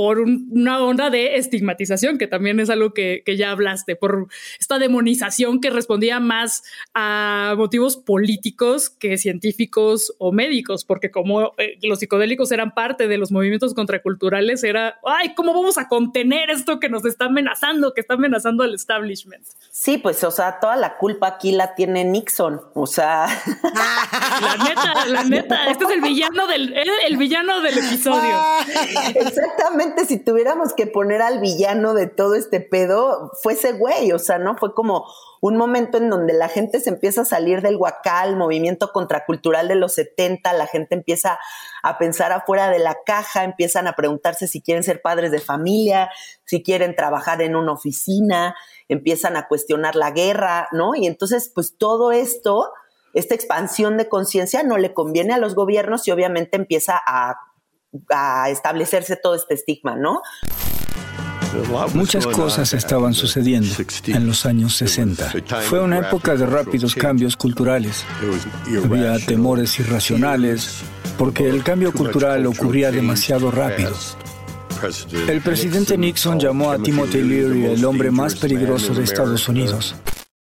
por 0.00 0.18
una 0.18 0.82
onda 0.82 1.10
de 1.10 1.36
estigmatización, 1.36 2.16
que 2.16 2.26
también 2.26 2.58
es 2.58 2.70
algo 2.70 2.94
que, 2.94 3.22
ya 3.36 3.50
hablaste, 3.50 3.96
por 3.96 4.28
esta 4.58 4.78
demonización 4.78 5.60
que 5.60 5.68
respondía 5.68 6.20
más 6.20 6.62
a 6.94 7.52
motivos 7.58 7.98
políticos 7.98 8.88
que 8.88 9.18
científicos 9.18 10.14
o 10.16 10.32
médicos, 10.32 10.86
porque 10.86 11.10
como 11.10 11.52
eh, 11.58 11.76
los 11.82 11.98
psicodélicos 11.98 12.50
eran 12.50 12.72
parte 12.72 13.08
de 13.08 13.18
los 13.18 13.30
movimientos 13.30 13.74
contraculturales, 13.74 14.64
era, 14.64 14.98
ay, 15.04 15.34
¿cómo 15.34 15.52
vamos 15.52 15.76
a 15.76 15.86
contener 15.86 16.48
esto 16.48 16.80
que 16.80 16.88
nos 16.88 17.04
está 17.04 17.26
amenazando, 17.26 17.92
que 17.92 18.00
está 18.00 18.14
amenazando 18.14 18.64
al 18.64 18.72
establishment? 18.72 19.44
Sí, 19.70 19.98
pues, 19.98 20.24
o 20.24 20.30
sea, 20.30 20.60
toda 20.60 20.76
la 20.76 20.96
culpa 20.96 21.26
aquí 21.26 21.52
la 21.52 21.74
tiene 21.74 22.06
Nixon, 22.06 22.58
o 22.72 22.86
sea... 22.86 23.26
la 24.40 24.64
neta, 24.64 25.06
la 25.08 25.24
neta, 25.24 25.66
este 25.66 25.84
es 25.84 25.90
el 25.90 26.00
villano 26.00 26.46
del, 26.46 26.72
el 26.74 27.16
villano 27.18 27.60
del 27.60 27.76
episodio. 27.76 28.34
Exactamente 29.14 29.89
si 30.06 30.18
tuviéramos 30.18 30.72
que 30.74 30.86
poner 30.86 31.22
al 31.22 31.40
villano 31.40 31.94
de 31.94 32.06
todo 32.06 32.34
este 32.34 32.60
pedo, 32.60 33.30
fue 33.42 33.54
ese 33.54 33.72
güey, 33.72 34.12
o 34.12 34.18
sea, 34.18 34.38
¿no? 34.38 34.56
Fue 34.56 34.74
como 34.74 35.06
un 35.40 35.56
momento 35.56 35.98
en 35.98 36.10
donde 36.10 36.32
la 36.32 36.48
gente 36.48 36.80
se 36.80 36.90
empieza 36.90 37.22
a 37.22 37.24
salir 37.24 37.62
del 37.62 37.76
huacal, 37.76 38.36
movimiento 38.36 38.92
contracultural 38.92 39.68
de 39.68 39.74
los 39.74 39.94
70, 39.94 40.52
la 40.52 40.66
gente 40.66 40.94
empieza 40.94 41.38
a 41.82 41.98
pensar 41.98 42.32
afuera 42.32 42.68
de 42.68 42.78
la 42.78 42.98
caja, 43.06 43.44
empiezan 43.44 43.86
a 43.86 43.94
preguntarse 43.94 44.46
si 44.46 44.60
quieren 44.60 44.82
ser 44.82 45.00
padres 45.02 45.30
de 45.30 45.40
familia, 45.40 46.10
si 46.44 46.62
quieren 46.62 46.94
trabajar 46.94 47.40
en 47.42 47.56
una 47.56 47.72
oficina, 47.72 48.54
empiezan 48.88 49.36
a 49.36 49.48
cuestionar 49.48 49.96
la 49.96 50.10
guerra, 50.10 50.68
¿no? 50.72 50.94
Y 50.94 51.06
entonces, 51.06 51.50
pues 51.54 51.76
todo 51.78 52.12
esto, 52.12 52.72
esta 53.14 53.34
expansión 53.34 53.96
de 53.96 54.08
conciencia 54.08 54.62
no 54.62 54.76
le 54.76 54.92
conviene 54.92 55.32
a 55.32 55.38
los 55.38 55.54
gobiernos 55.54 56.06
y 56.06 56.10
obviamente 56.10 56.56
empieza 56.56 57.00
a 57.06 57.49
a 58.10 58.50
establecerse 58.50 59.16
todo 59.16 59.34
este 59.34 59.54
estigma, 59.54 59.96
¿no? 59.96 60.22
Muchas 61.94 62.26
cosas 62.26 62.72
estaban 62.74 63.12
sucediendo 63.12 63.74
en 64.06 64.26
los 64.26 64.46
años 64.46 64.76
60. 64.76 65.32
Fue 65.62 65.80
una 65.80 65.98
época 65.98 66.36
de 66.36 66.46
rápidos 66.46 66.94
cambios 66.94 67.36
culturales. 67.36 68.04
Había 68.84 69.18
temores 69.26 69.78
irracionales 69.80 70.82
porque 71.18 71.48
el 71.48 71.64
cambio 71.64 71.92
cultural 71.92 72.46
ocurría 72.46 72.92
demasiado 72.92 73.50
rápido. 73.50 73.92
El 75.28 75.42
presidente 75.42 75.98
Nixon 75.98 76.38
llamó 76.38 76.70
a 76.70 76.78
Timothy 76.78 77.22
Leary 77.22 77.66
el 77.66 77.84
hombre 77.84 78.10
más 78.10 78.36
peligroso 78.36 78.94
de 78.94 79.04
Estados 79.04 79.48
Unidos. 79.48 79.94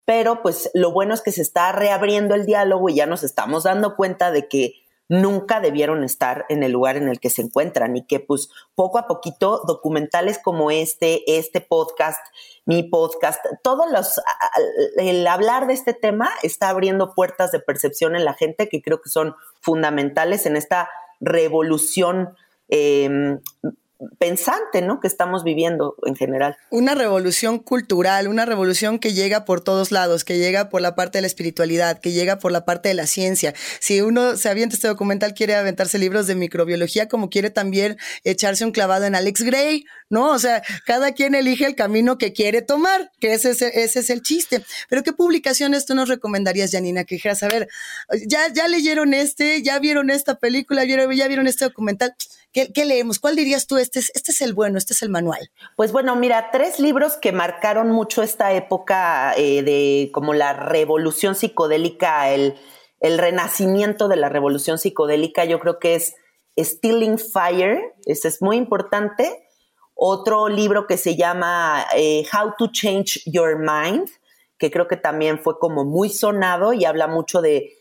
Pero 0.06 0.42
pues 0.42 0.72
lo 0.74 0.92
bueno 0.92 1.14
es 1.14 1.22
que 1.22 1.32
se 1.32 1.42
está 1.42 1.72
reabriendo 1.72 2.36
el 2.36 2.46
diálogo 2.46 2.90
y 2.90 2.96
ya 2.96 3.06
nos 3.06 3.24
estamos 3.24 3.64
dando 3.64 3.96
cuenta 3.96 4.32
de 4.32 4.48
que 4.48 4.85
nunca 5.08 5.60
debieron 5.60 6.04
estar 6.04 6.46
en 6.50 6.64
el 6.64 6.72
lugar 6.72 6.98
en 6.98 7.08
el 7.10 7.20
que 7.20 7.30
se 7.30 7.42
encuentran 7.42 7.96
y 7.96 8.06
que 8.06 8.20
pues 8.20 8.50
poco 8.74 8.98
a 8.98 9.08
poquito 9.08 9.62
documentales 9.68 10.40
como 10.40 10.72
este, 10.72 11.38
este 11.38 11.62
podcast, 11.62 12.20
mi 12.66 12.84
podcast, 12.84 13.40
todos 13.64 13.90
los, 13.92 14.20
el 14.98 15.26
hablar 15.28 15.68
de 15.68 15.74
este 15.74 15.94
tema 15.94 16.30
está 16.44 16.70
abriendo 16.70 17.14
puertas 17.14 17.52
de 17.52 17.60
percepción 17.60 18.16
en 18.16 18.26
la 18.26 18.34
gente 18.34 18.68
que 18.70 18.82
creo 18.82 19.02
que 19.02 19.10
son 19.10 19.36
fundamentales 19.62 20.46
en 20.46 20.56
esta 20.56 20.90
revolución 21.20 22.36
eh, 22.70 23.38
pensante, 24.20 24.82
¿no? 24.82 25.00
Que 25.00 25.08
estamos 25.08 25.44
viviendo 25.44 25.96
en 26.06 26.16
general. 26.16 26.58
Una 26.70 26.96
revolución 26.96 27.60
cultural, 27.60 28.28
una 28.28 28.46
revolución 28.46 29.00
que 29.00 29.14
llega 29.14 29.46
por 29.46 29.62
todos 29.62 29.92
lados, 29.92 30.24
que 30.24 30.38
llega 30.38 30.70
por 30.70 30.82
la 30.82 30.96
parte 30.96 31.18
de 31.18 31.22
la 31.22 31.28
espiritualidad, 31.28 32.00
que 32.00 32.12
llega 32.12 32.38
por 32.40 32.52
la 32.52 32.66
parte 32.66 32.90
de 32.90 32.96
la 32.96 33.08
ciencia. 33.08 33.54
Si 33.80 34.02
uno 34.02 34.36
se 34.36 34.50
avienta 34.50 34.76
este 34.76 34.88
documental, 34.88 35.34
quiere 35.34 35.56
aventarse 35.56 35.98
libros 35.98 36.28
de 36.28 36.36
microbiología, 36.36 37.08
como 37.08 37.30
quiere 37.30 37.50
también 37.50 37.98
echarse 38.24 38.66
un 38.66 38.72
clavado 38.72 39.06
en 39.06 39.16
Alex 39.16 39.44
Gray, 39.44 39.86
¿no? 40.10 40.32
O 40.32 40.40
sea, 40.40 40.62
cada 40.86 41.14
quien 41.14 41.36
elige 41.36 41.66
el 41.66 41.76
camino 41.76 42.18
que 42.18 42.34
quiere 42.34 42.62
tomar, 42.62 43.12
que 43.20 43.34
ese 43.34 43.52
es, 43.52 43.62
ese 43.62 44.00
es 44.00 44.10
el 44.10 44.22
chiste. 44.22 44.64
Pero 44.90 45.04
¿qué 45.04 45.14
publicaciones 45.14 45.86
tú 45.86 45.96
nos 45.96 46.10
recomendarías, 46.10 46.72
Janina? 46.72 47.06
Que 47.06 47.16
dijeras, 47.16 47.44
a 47.44 47.48
ver, 47.48 47.70
ya, 48.28 48.52
ya 48.54 48.68
leyeron 48.68 49.14
este, 49.14 49.62
ya 49.62 49.80
vieron 49.80 50.10
esta 50.10 50.36
película, 50.36 50.84
ya 50.84 51.28
vieron 51.28 51.48
este 51.48 51.66
documental 51.66 52.16
¿Qué, 52.56 52.86
leemos? 52.86 53.20
¿Cuál 53.20 53.36
dirías 53.36 53.68
tú? 53.68 53.76
Este 53.76 54.00
es, 54.00 54.14
este 54.16 54.32
es 54.32 54.40
el 54.40 54.54
bueno, 54.54 54.78
este 54.78 54.94
es 54.94 55.02
el 55.02 55.10
manual. 55.10 55.52
Pues 55.76 55.92
bueno, 55.92 56.16
mira, 56.16 56.52
tres 56.54 56.80
libros 56.80 57.18
que 57.18 57.34
marcaron 57.34 57.92
mucho 57.92 58.24
esta 58.24 58.54
época 58.54 59.34
eh, 59.36 59.62
de 59.62 60.10
como 60.14 60.34
la 60.34 60.54
revolución 60.54 61.36
psicodélica, 61.36 62.32
el, 62.32 62.56
renacimiento 63.02 64.08
de 64.08 64.16
la 64.16 64.30
revolución 64.30 64.78
psicodélica, 64.78 65.44
yo 65.44 65.60
creo 65.60 65.80
que 65.80 65.96
es 65.96 66.16
Stealing 66.58 67.20
Fire, 67.20 67.94
ese 68.06 68.30
es 68.30 68.42
muy 68.42 68.56
importante. 68.56 69.50
Otro 69.94 70.48
libro 70.48 70.88
que 70.88 70.96
se 70.96 71.18
llama 71.18 71.86
eh, 71.94 72.24
How 72.34 72.54
to 72.58 72.72
Change 72.72 73.22
Your 73.26 73.60
Mind, 73.60 74.10
que 74.58 74.72
creo 74.72 74.88
que 74.88 74.96
también 74.96 75.40
fue 75.40 75.60
como 75.60 75.84
muy 75.84 76.10
sonado 76.10 76.72
y 76.72 76.86
habla 76.86 77.08
mucho 77.08 77.42
de 77.42 77.74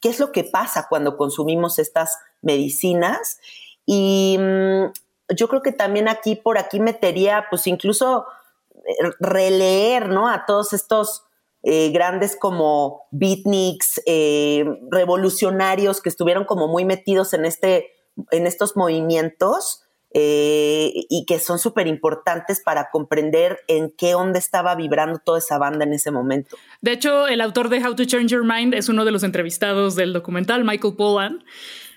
qué 0.00 0.08
es 0.08 0.20
lo 0.20 0.30
que 0.30 0.44
pasa 0.44 0.86
cuando 0.88 1.16
consumimos 1.16 1.80
estas 1.80 2.16
medicinas. 2.40 3.38
Y 3.86 4.36
mm, 4.38 4.86
yo 5.34 5.48
creo 5.48 5.62
que 5.62 5.72
también 5.72 6.08
aquí, 6.08 6.36
por 6.36 6.58
aquí 6.58 6.80
metería, 6.80 7.46
pues 7.48 7.66
incluso 7.66 8.26
eh, 8.74 9.10
releer, 9.20 10.08
¿no? 10.08 10.28
A 10.28 10.44
todos 10.46 10.72
estos 10.72 11.24
eh, 11.62 11.90
grandes 11.90 12.36
como 12.36 13.06
beatniks, 13.10 14.00
eh, 14.06 14.64
revolucionarios 14.90 16.00
que 16.00 16.08
estuvieron 16.08 16.44
como 16.44 16.68
muy 16.68 16.84
metidos 16.84 17.32
en, 17.34 17.44
este, 17.44 17.92
en 18.30 18.46
estos 18.46 18.76
movimientos. 18.76 19.82
y 20.18 21.26
que 21.26 21.38
son 21.38 21.58
súper 21.58 21.86
importantes 21.86 22.62
para 22.64 22.88
comprender 22.90 23.58
en 23.68 23.90
qué 23.90 24.14
onda 24.14 24.38
estaba 24.38 24.74
vibrando 24.74 25.18
toda 25.22 25.40
esa 25.40 25.58
banda 25.58 25.84
en 25.84 25.92
ese 25.92 26.10
momento. 26.10 26.56
De 26.80 26.92
hecho, 26.92 27.26
el 27.26 27.42
autor 27.42 27.68
de 27.68 27.84
How 27.84 27.94
to 27.94 28.06
Change 28.06 28.30
Your 28.30 28.42
Mind 28.42 28.72
es 28.72 28.88
uno 28.88 29.04
de 29.04 29.10
los 29.10 29.24
entrevistados 29.24 29.94
del 29.94 30.14
documental, 30.14 30.64
Michael 30.64 30.94
Pollan. 30.96 31.44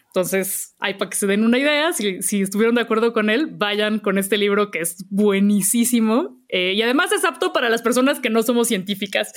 Entonces, 0.10 0.76
hay 0.80 0.96
para 0.96 1.12
que 1.12 1.18
se 1.18 1.28
den 1.28 1.44
una 1.44 1.60
idea, 1.60 1.94
si, 1.94 2.42
estuvieron 2.42 2.74
de 2.74 2.82
acuerdo 2.82 3.14
con 3.14 3.30
él, 3.30 3.48
vayan 3.52 4.00
con 4.00 4.18
este 4.18 4.38
libro 4.38 4.72
que 4.72 4.80
es 4.80 5.06
buenísimo 5.12 6.42
eh, 6.50 6.74
y 6.74 6.82
además 6.82 7.12
es 7.12 7.24
apto 7.24 7.54
para 7.54 7.70
las 7.70 7.84
personas 7.84 8.20
que 8.20 8.32
no 8.32 8.42
somos 8.42 8.68
científicas. 8.68 9.32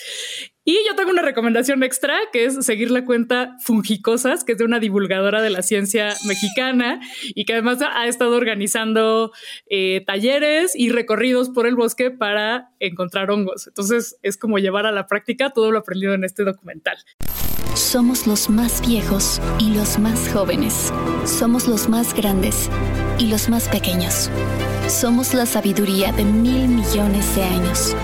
Y 0.65 0.79
yo 0.89 0.97
tengo 0.97 1.11
una 1.11 1.21
recomendación 1.21 1.83
extra 1.83 2.17
que 2.33 2.47
es 2.47 2.65
seguir 2.65 2.91
la 2.91 3.05
cuenta 3.05 3.55
Fungicosas, 3.61 4.45
que 4.45 4.53
es 4.53 4.59
de 4.59 4.65
una 4.65 4.79
divulgadora 4.79 5.43
de 5.43 5.51
la 5.51 5.61
ciencia 5.61 6.15
mexicana 6.27 7.01
y 7.35 7.45
que 7.45 7.53
además 7.53 7.81
ha 7.83 8.07
estado 8.07 8.35
organizando 8.35 9.33
eh, 9.69 10.03
talleres 10.07 10.75
y 10.75 10.89
recorridos 10.89 11.51
por 11.51 11.67
el 11.67 11.75
bosque 11.75 12.11
para 12.11 12.71
encontrar 12.81 13.31
hongos. 13.31 13.67
Entonces, 13.67 14.17
es 14.23 14.39
como 14.39 14.59
llevar 14.59 14.87
a 14.87 14.93
la 14.93 15.07
práctica 15.07 15.51
todo 15.51 15.71
lo 15.71 15.81
aprendido 15.81 16.15
en 16.15 16.25
este 16.25 16.45
documental. 16.45 16.97
Somos 17.83 18.29
los 18.29 18.49
más 18.49 18.81
viejos 18.81 19.41
y 19.59 19.75
los 19.75 19.99
más 19.99 20.33
jóvenes. 20.33 20.91
Somos 21.27 21.67
los 21.67 21.89
más 21.89 22.15
grandes 22.15 22.71
y 23.19 23.27
los 23.27 23.49
más 23.51 23.69
pequeños. 23.69 24.31
Somos 24.89 25.35
la 25.35 25.45
sabiduría 25.45 26.13
de 26.13 26.25
mil 26.25 26.69
millones 26.69 27.37
de 27.37 27.43
años. 27.43 27.95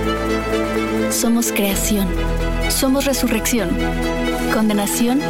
Somos 1.10 1.52
creación. 1.52 2.08
Somos 2.68 3.06
resurrección, 3.06 3.70
condenación 4.52 5.20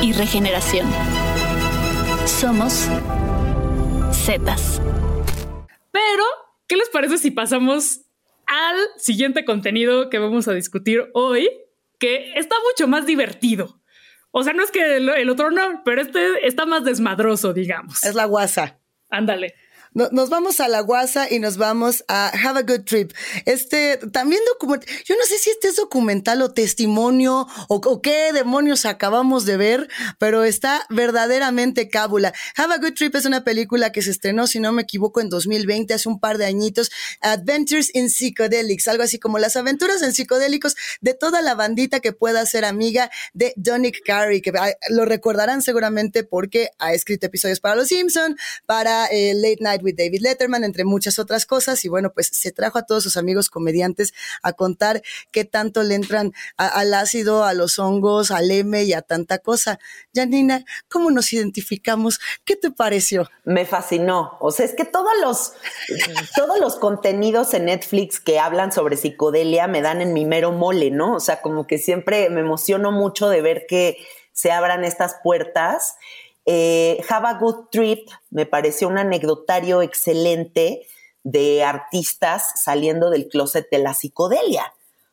y 0.00 0.12
regeneración. 0.12 0.86
Somos 2.26 2.86
Zetas. 4.12 4.80
Pero, 5.90 6.24
¿qué 6.68 6.76
les 6.76 6.88
parece 6.90 7.18
si 7.18 7.32
pasamos 7.32 8.02
al 8.46 8.76
siguiente 8.96 9.44
contenido 9.44 10.08
que 10.08 10.18
vamos 10.18 10.46
a 10.46 10.54
discutir 10.54 11.10
hoy? 11.12 11.50
Que 11.98 12.32
está 12.34 12.56
mucho 12.70 12.88
más 12.88 13.06
divertido. 13.06 13.80
O 14.30 14.42
sea, 14.42 14.52
no 14.52 14.62
es 14.62 14.70
que 14.70 14.96
el, 14.96 15.30
otro 15.30 15.50
no, 15.50 15.82
pero 15.84 16.02
este 16.02 16.46
está 16.46 16.66
más 16.66 16.84
desmadroso, 16.84 17.52
digamos. 17.52 18.04
Es 18.04 18.14
la 18.14 18.26
guasa. 18.26 18.78
Ándale 19.10 19.54
nos 19.94 20.28
vamos 20.28 20.60
a 20.60 20.68
la 20.68 20.80
guasa 20.80 21.30
y 21.30 21.38
nos 21.38 21.56
vamos 21.56 22.04
a 22.08 22.28
Have 22.28 22.60
a 22.60 22.62
Good 22.62 22.84
Trip. 22.84 23.12
Este 23.46 23.98
también 24.12 24.40
documental. 24.52 24.88
Yo 25.04 25.16
no 25.16 25.24
sé 25.24 25.38
si 25.38 25.50
este 25.50 25.68
es 25.68 25.76
documental 25.76 26.42
o 26.42 26.52
testimonio 26.52 27.46
o, 27.68 28.02
qué 28.02 28.32
demonios 28.32 28.84
acabamos 28.84 29.44
de 29.44 29.56
ver, 29.56 29.88
pero 30.18 30.44
está 30.44 30.86
verdaderamente 30.90 31.88
cábula. 31.88 32.32
Have 32.56 32.74
a 32.74 32.78
Good 32.78 32.94
Trip 32.94 33.14
es 33.14 33.24
una 33.24 33.44
película 33.44 33.92
que 33.92 34.02
se 34.02 34.10
estrenó, 34.10 34.46
si 34.46 34.60
no 34.60 34.72
me 34.72 34.82
equivoco, 34.82 35.20
en 35.20 35.28
2020, 35.28 35.94
hace 35.94 36.08
un 36.08 36.20
par 36.20 36.38
de 36.38 36.46
añitos. 36.46 36.90
Adventures 37.20 37.94
in 37.94 38.10
Psychedelics, 38.10 38.88
algo 38.88 39.02
así 39.02 39.18
como 39.18 39.38
las 39.38 39.56
aventuras 39.56 40.02
en 40.02 40.12
psicodélicos 40.12 40.76
de 41.00 41.14
toda 41.14 41.42
la 41.42 41.54
bandita 41.54 42.00
que 42.00 42.12
pueda 42.12 42.44
ser 42.46 42.64
amiga 42.64 43.10
de 43.32 43.52
Donick 43.56 44.02
Carey, 44.04 44.40
que 44.40 44.52
lo 44.90 45.04
recordarán 45.04 45.62
seguramente 45.62 46.24
porque 46.24 46.70
ha 46.78 46.92
escrito 46.92 47.26
episodios 47.26 47.60
para 47.60 47.76
Los 47.76 47.88
Simpson, 47.88 48.36
para 48.66 49.06
eh, 49.06 49.34
Late 49.34 49.58
Night 49.60 49.77
With 49.82 49.96
David 49.96 50.20
Letterman, 50.22 50.64
entre 50.64 50.84
muchas 50.84 51.18
otras 51.18 51.46
cosas. 51.46 51.84
Y 51.84 51.88
bueno, 51.88 52.12
pues 52.12 52.28
se 52.32 52.52
trajo 52.52 52.78
a 52.78 52.86
todos 52.86 53.02
sus 53.02 53.16
amigos 53.16 53.50
comediantes 53.50 54.12
a 54.42 54.52
contar 54.52 55.02
qué 55.30 55.44
tanto 55.44 55.82
le 55.82 55.94
entran 55.94 56.32
al 56.56 56.94
ácido, 56.94 57.44
a 57.44 57.54
los 57.54 57.78
hongos, 57.78 58.30
al 58.30 58.50
M 58.50 58.82
y 58.82 58.92
a 58.92 59.02
tanta 59.02 59.38
cosa. 59.38 59.78
Janina, 60.14 60.64
¿cómo 60.88 61.10
nos 61.10 61.32
identificamos? 61.32 62.20
¿Qué 62.44 62.56
te 62.56 62.70
pareció? 62.70 63.28
Me 63.44 63.66
fascinó. 63.66 64.36
O 64.40 64.50
sea, 64.50 64.66
es 64.66 64.74
que 64.74 64.84
todos 64.84 65.12
los, 65.22 65.52
todos 66.36 66.58
los 66.60 66.76
contenidos 66.76 67.54
en 67.54 67.66
Netflix 67.66 68.20
que 68.20 68.38
hablan 68.38 68.72
sobre 68.72 68.96
psicodelia 68.96 69.66
me 69.66 69.82
dan 69.82 70.00
en 70.00 70.12
mi 70.12 70.24
mero 70.24 70.52
mole, 70.52 70.90
¿no? 70.90 71.14
O 71.14 71.20
sea, 71.20 71.40
como 71.40 71.66
que 71.66 71.78
siempre 71.78 72.30
me 72.30 72.40
emociono 72.40 72.92
mucho 72.92 73.28
de 73.28 73.42
ver 73.42 73.66
que 73.68 73.98
se 74.32 74.52
abran 74.52 74.84
estas 74.84 75.16
puertas. 75.22 75.96
Eh, 76.50 77.04
Have 77.10 77.28
a 77.28 77.34
Good 77.34 77.68
Trip 77.70 78.08
me 78.30 78.46
pareció 78.46 78.88
un 78.88 78.96
anecdotario 78.96 79.82
excelente 79.82 80.86
de 81.22 81.62
artistas 81.62 82.52
saliendo 82.64 83.10
del 83.10 83.28
closet 83.28 83.68
de 83.70 83.78
la 83.80 83.92
psicodelia. 83.92 84.72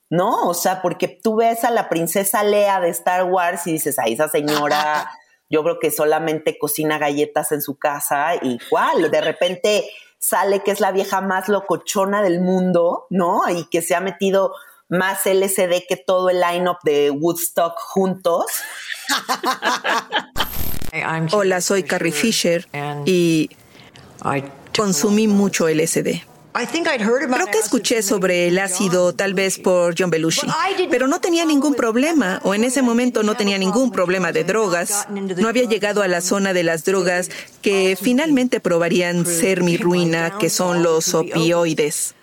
¿no? 0.09 0.47
O 0.47 0.53
sea, 0.53 0.81
porque 0.81 1.09
tú 1.09 1.35
ves 1.35 1.65
a 1.65 1.71
la 1.71 1.89
princesa 1.89 2.41
Lea 2.43 2.79
de 2.79 2.87
Star 2.87 3.25
Wars 3.25 3.67
y 3.67 3.73
dices, 3.73 3.99
a 3.99 4.03
esa 4.03 4.29
señora, 4.29 5.11
yo 5.49 5.61
creo 5.63 5.77
que 5.79 5.91
solamente 5.91 6.57
cocina 6.57 6.97
galletas 6.97 7.51
en 7.51 7.61
su 7.61 7.77
casa 7.77 8.35
y 8.41 8.57
cuál, 8.69 9.11
de 9.11 9.19
repente 9.19 9.89
sale 10.17 10.61
que 10.61 10.71
es 10.71 10.79
la 10.79 10.93
vieja 10.93 11.19
más 11.19 11.49
locochona 11.49 12.21
del 12.21 12.39
mundo, 12.39 13.07
¿no? 13.09 13.41
Y 13.49 13.65
que 13.65 13.81
se 13.81 13.93
ha 13.93 13.99
metido 13.99 14.53
más 14.87 15.25
LSD 15.25 15.85
que 15.85 15.97
todo 15.97 16.29
el 16.29 16.39
line-up 16.39 16.77
de 16.83 17.11
Woodstock 17.11 17.77
juntos. 17.77 18.45
Hola, 21.31 21.61
soy 21.61 21.83
Carrie 21.83 22.11
Fisher 22.11 22.67
y 23.05 23.49
consumí 24.75 25.27
mucho 25.27 25.67
LSD. 25.67 26.21
Creo 26.53 27.47
que 27.51 27.59
escuché 27.59 28.01
sobre 28.01 28.47
el 28.47 28.57
ácido 28.59 29.13
tal 29.13 29.33
vez 29.33 29.59
por 29.59 29.93
John 29.97 30.09
Belushi, 30.09 30.47
pero 30.89 31.07
no 31.07 31.19
tenía 31.19 31.43
ningún 31.43 31.73
problema, 31.73 32.39
o 32.43 32.53
en 32.53 32.63
ese 32.63 32.81
momento 32.81 33.23
no 33.23 33.35
tenía 33.35 33.57
ningún 33.57 33.91
problema 33.91 34.31
de 34.31 34.45
drogas. 34.45 35.05
No 35.09 35.49
había 35.49 35.65
llegado 35.65 36.01
a 36.01 36.07
la 36.07 36.21
zona 36.21 36.53
de 36.53 36.63
las 36.63 36.85
drogas 36.85 37.29
que 37.61 37.97
finalmente 38.01 38.61
probarían 38.61 39.25
ser 39.25 39.63
mi 39.63 39.75
ruina, 39.75 40.37
que 40.37 40.49
son 40.49 40.81
los 40.81 41.13
opioides. 41.13 42.15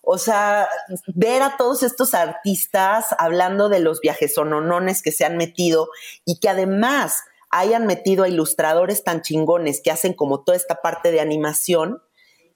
O 0.00 0.18
sea, 0.18 0.68
ver 1.08 1.42
a 1.42 1.56
todos 1.56 1.82
estos 1.82 2.14
artistas 2.14 3.06
hablando 3.18 3.68
de 3.68 3.80
los 3.80 4.00
viajes 4.00 4.34
sononones 4.34 5.02
que 5.02 5.10
se 5.10 5.24
han 5.24 5.36
metido 5.36 5.88
y 6.24 6.38
que 6.38 6.48
además 6.48 7.24
hayan 7.58 7.86
metido 7.86 8.24
a 8.24 8.28
ilustradores 8.28 9.04
tan 9.04 9.22
chingones 9.22 9.80
que 9.82 9.90
hacen 9.90 10.12
como 10.14 10.44
toda 10.44 10.56
esta 10.56 10.76
parte 10.82 11.10
de 11.10 11.20
animación, 11.20 12.02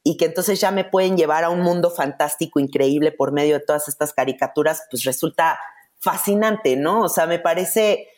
y 0.02 0.16
que 0.16 0.26
entonces 0.26 0.60
ya 0.60 0.70
me 0.70 0.84
pueden 0.84 1.16
llevar 1.16 1.44
a 1.44 1.50
un 1.50 1.60
mundo 1.60 1.90
fantástico, 1.90 2.58
increíble 2.58 3.12
por 3.12 3.32
medio 3.32 3.58
de 3.58 3.64
todas 3.64 3.88
estas 3.88 4.12
caricaturas, 4.12 4.84
pues 4.90 5.04
resulta 5.04 5.58
fascinante, 5.98 6.76
¿no? 6.76 7.02
O 7.02 7.08
sea, 7.08 7.26
me 7.26 7.38
parece 7.38 8.08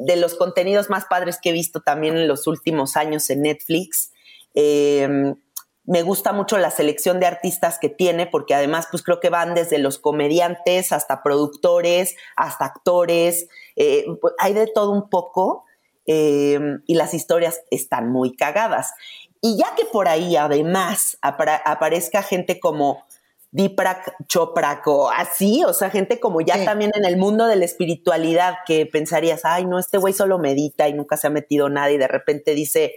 de 0.00 0.16
los 0.16 0.34
contenidos 0.34 0.88
más 0.88 1.04
padres 1.04 1.38
que 1.40 1.50
he 1.50 1.52
visto 1.52 1.80
también 1.80 2.16
en 2.16 2.26
los 2.26 2.46
últimos 2.46 2.96
años 2.96 3.28
en 3.28 3.42
Netflix. 3.42 4.12
Em, 4.54 5.36
me 5.84 6.02
gusta 6.02 6.32
mucho 6.32 6.56
la 6.56 6.70
selección 6.70 7.20
de 7.20 7.26
artistas 7.26 7.78
que 7.78 7.90
tiene, 7.90 8.26
porque 8.26 8.54
además, 8.54 8.88
pues 8.90 9.02
creo 9.02 9.20
que 9.20 9.28
van 9.28 9.54
desde 9.54 9.78
los 9.78 9.98
comediantes 9.98 10.90
hasta 10.90 11.22
productores, 11.22 12.16
hasta 12.34 12.64
actores, 12.64 13.48
eh, 13.76 14.06
pues, 14.20 14.34
hay 14.38 14.54
de 14.54 14.66
todo 14.66 14.90
un 14.90 15.10
poco 15.10 15.65
em, 16.06 16.82
y 16.86 16.94
las 16.94 17.14
historias 17.14 17.60
están 17.70 18.10
muy 18.10 18.36
cagadas. 18.36 18.92
Y 19.40 19.56
ya 19.58 19.74
que 19.76 19.84
por 19.84 20.08
ahí 20.08 20.36
además 20.36 21.18
aparezca 21.20 22.22
gente 22.22 22.58
como 22.58 23.04
Diprak 23.52 24.16
Choprak 24.26 24.86
o 24.86 25.10
así, 25.10 25.64
o 25.64 25.72
sea, 25.72 25.88
gente 25.88 26.20
como 26.20 26.40
ya 26.40 26.64
también 26.64 26.92
en 26.94 27.04
el 27.04 27.16
mundo 27.16 27.46
de 27.46 27.56
la 27.56 27.64
espiritualidad 27.64 28.56
que 28.66 28.86
pensarías, 28.86 29.44
ay, 29.44 29.64
no, 29.64 29.78
este 29.78 29.98
güey 29.98 30.12
solo 30.12 30.38
medita 30.38 30.88
y 30.88 30.92
nunca 30.92 31.16
se 31.16 31.28
ha 31.28 31.30
metido 31.30 31.68
nada 31.68 31.90
y 31.90 31.96
de 31.96 32.08
repente 32.08 32.54
dice, 32.54 32.94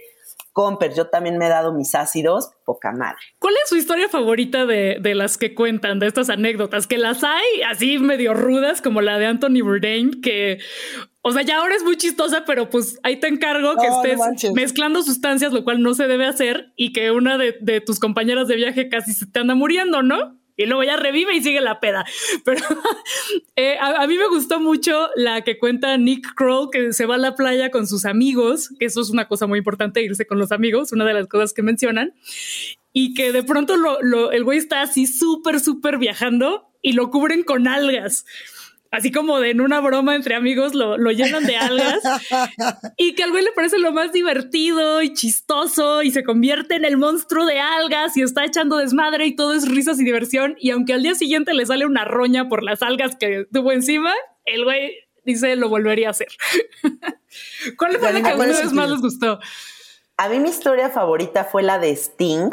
Comper, 0.52 0.94
yo 0.94 1.06
también 1.06 1.38
me 1.38 1.46
he 1.46 1.48
dado 1.48 1.72
mis 1.72 1.94
ácidos, 1.94 2.50
poca 2.64 2.92
madre. 2.92 3.18
¿Cuál 3.38 3.54
es 3.62 3.68
su 3.68 3.76
historia 3.76 4.08
favorita 4.08 4.66
de, 4.66 4.98
de, 5.00 5.14
las 5.14 5.38
que 5.38 5.54
cuentan, 5.54 5.98
de 5.98 6.06
estas 6.06 6.30
anécdotas? 6.30 6.86
Que 6.86 6.98
las 6.98 7.22
hay 7.24 7.62
así 7.68 7.98
medio 7.98 8.34
rudas, 8.34 8.82
como 8.82 9.00
la 9.00 9.18
de 9.18 9.26
Anthony 9.26 9.62
Bourdain, 9.62 10.20
que, 10.20 10.58
o 11.22 11.32
sea, 11.32 11.42
ya 11.42 11.58
ahora 11.58 11.76
es 11.76 11.84
muy 11.84 11.96
chistosa, 11.96 12.44
pero 12.46 12.70
pues 12.70 12.98
ahí 13.02 13.16
te 13.20 13.28
encargo 13.28 13.74
que 13.76 13.86
estés 13.86 14.52
mezclando 14.54 15.02
sustancias, 15.02 15.52
lo 15.52 15.64
cual 15.64 15.82
no 15.82 15.94
se 15.94 16.06
debe 16.06 16.26
hacer, 16.26 16.72
y 16.76 16.92
que 16.92 17.10
una 17.10 17.38
de, 17.38 17.56
de 17.60 17.80
tus 17.80 18.00
compañeras 18.00 18.48
de 18.48 18.56
viaje 18.56 18.88
casi 18.88 19.12
se 19.12 19.26
te 19.26 19.40
anda 19.40 19.54
muriendo, 19.54 20.02
¿no? 20.02 20.39
Y 20.60 20.66
luego 20.66 20.84
ya 20.84 20.96
revive 20.96 21.34
y 21.34 21.42
sigue 21.42 21.60
la 21.60 21.80
peda. 21.80 22.04
Pero 22.44 22.62
eh, 23.56 23.76
a, 23.80 24.06
mí 24.06 24.18
me 24.18 24.28
gustó 24.28 24.60
mucho 24.60 25.08
la 25.16 25.42
que 25.42 25.58
cuenta 25.58 25.96
Nick 25.96 26.34
Kroll, 26.34 26.70
que 26.70 26.92
se 26.92 27.06
va 27.06 27.14
a 27.14 27.18
la 27.18 27.34
playa 27.34 27.70
con 27.70 27.86
sus 27.86 28.04
amigos, 28.04 28.70
que 28.78 28.84
eso 28.84 29.00
es 29.00 29.10
una 29.10 29.26
cosa 29.26 29.46
muy 29.46 29.58
importante, 29.58 30.02
irse 30.02 30.26
con 30.26 30.38
los 30.38 30.52
amigos, 30.52 30.92
una 30.92 31.06
de 31.06 31.14
las 31.14 31.28
cosas 31.28 31.54
que 31.54 31.62
mencionan, 31.62 32.12
y 32.92 33.14
que 33.14 33.32
de 33.32 33.42
pronto 33.42 33.76
lo, 33.76 34.32
el 34.32 34.44
güey 34.44 34.58
está 34.58 34.82
así 34.82 35.06
súper, 35.06 35.60
súper 35.60 35.96
viajando 35.96 36.68
y 36.82 36.92
lo 36.92 37.10
cubren 37.10 37.42
con 37.42 37.66
algas 37.66 38.26
así 38.90 39.12
como 39.12 39.38
de 39.40 39.50
en 39.50 39.60
una 39.60 39.80
broma 39.80 40.16
entre 40.16 40.34
amigos 40.34 40.74
lo, 40.74 40.96
llenan 41.10 41.44
de 41.44 41.56
algas 41.56 42.00
y 42.96 43.14
que 43.14 43.22
al 43.22 43.30
güey 43.30 43.44
le 43.44 43.52
parece 43.52 43.78
lo 43.78 43.92
más 43.92 44.12
divertido 44.12 45.02
y 45.02 45.12
chistoso 45.12 46.02
y 46.02 46.10
se 46.10 46.24
convierte 46.24 46.74
en 46.74 46.84
el 46.84 46.96
monstruo 46.96 47.46
de 47.46 47.60
algas 47.60 48.16
y 48.16 48.22
está 48.22 48.44
echando 48.44 48.76
desmadre 48.76 49.26
y 49.26 49.36
todo 49.36 49.54
es 49.54 49.68
risas 49.68 50.00
y 50.00 50.04
diversión 50.04 50.56
y 50.58 50.70
aunque 50.70 50.94
al 50.94 51.02
día 51.02 51.14
siguiente 51.14 51.54
le 51.54 51.66
sale 51.66 51.86
una 51.86 52.04
roña 52.04 52.48
por 52.48 52.62
las 52.62 52.82
algas 52.82 53.16
que 53.16 53.46
tuvo 53.52 53.72
encima, 53.72 54.12
el 54.44 54.64
güey 54.64 54.92
dice 55.24 55.56
lo 55.56 55.68
volvería 55.68 56.08
a 56.08 56.10
hacer. 56.10 56.28
¿Cuál 57.76 57.98
fue 57.98 58.12
la 58.12 58.22
que 58.22 58.30
a 58.30 58.36
ustedes 58.36 58.72
más 58.72 58.90
les 58.90 59.00
gustó? 59.00 59.38
A 60.16 60.28
mí 60.28 60.38
mi 60.40 60.50
historia 60.50 60.90
favorita 60.90 61.44
fue 61.44 61.62
la 61.62 61.78
de 61.78 61.92
Sting 61.92 62.50